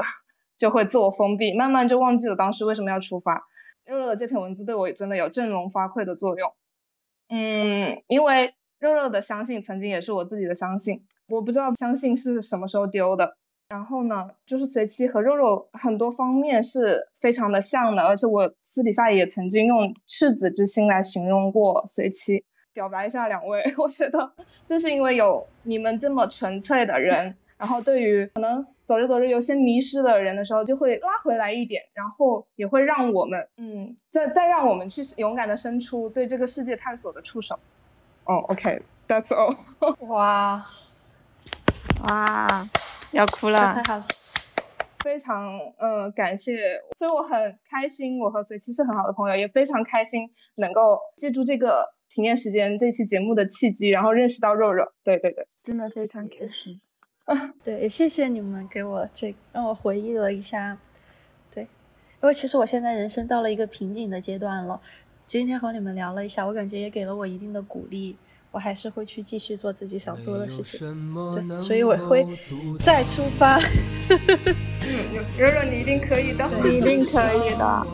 [0.56, 3.42] 就会自我封闭，慢慢就忘记了当时为什么要出发。
[3.84, 6.52] 肉肉的这篇文字对我真的有振聋发聩的作用。
[7.28, 13.36] 嗯，因为肉肉的相信曾经也是我自己的相信，我不知道相信是什么时候丢的。
[13.68, 22.44] 然后呢，就是随七和肉肉很多方面是非常的像的，而且我私底下也曾经用赤子之心来形容过随七。
[22.72, 24.32] 表白一下两位， 我觉得
[24.64, 37.58] 就是因为有你们这么纯粹的人，然后对于可能走着走着有些迷失的人的时候，就会拉回来一点，然后也会让我们，嗯，再再让我们去勇敢的伸出对这个世界探索的触手。
[38.26, 39.56] 哦，OK，That's all。
[40.06, 40.66] 哇，
[42.08, 42.68] 哇。
[43.12, 44.06] 要哭了，太好了，
[44.98, 46.58] 非常嗯感谢，
[46.98, 56.78] 所以我很开心，我和随七是很好的朋友，也非常开心能够借助这个停电时间这期节目的契机，然后认识到肉肉，对对对，真的非常开心，
[57.62, 60.76] 对，也谢谢你们给我这让我回忆了一下，
[61.50, 64.78] 对，因为其实我现在人生到了一个瓶颈的阶段了，
[65.26, 68.16] 今天和你们聊了一下，我感觉也给了我一定的鼓励。
[68.52, 70.78] 我还是会去继续做自己想做的事情，
[71.34, 72.24] 对，所以我会
[72.80, 73.58] 再出发。
[74.08, 77.86] 嗯，柔柔你一定可以的，一定可以的。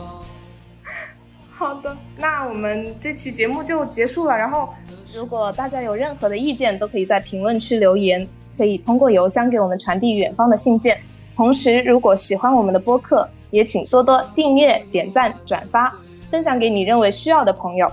[1.51, 4.37] 好的，那我们这期节目就结束了。
[4.37, 4.69] 然后，
[5.13, 10.97] 如果大家有任何的意见，都可以在评论区留言，可以通过邮箱给我们传递远方的信件。
[11.35, 15.93] 同时，如果喜欢我们的播客，也请多多订阅、点赞、转发，
[16.33, 17.87] 分享给你认为需要的朋友。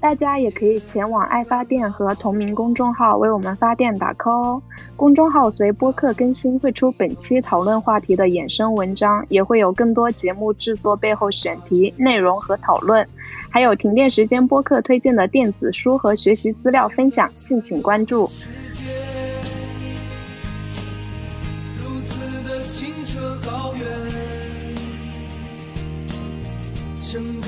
[0.00, 4.62] 大家也可以前往爱发电和同名公众号为我们发电打 call 哦。
[4.96, 13.06] 公众号随播客更新会出本期讨论话题的衍生文章，也会有更多节目制作背后选题内容和讨论，
[13.48, 18.28] 还有停电时间播客推荐的电子书和学习资料分享，敬请关注。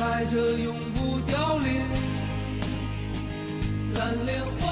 [0.06, 1.80] 盛开着永不凋零
[3.94, 4.65] 蓝莲花。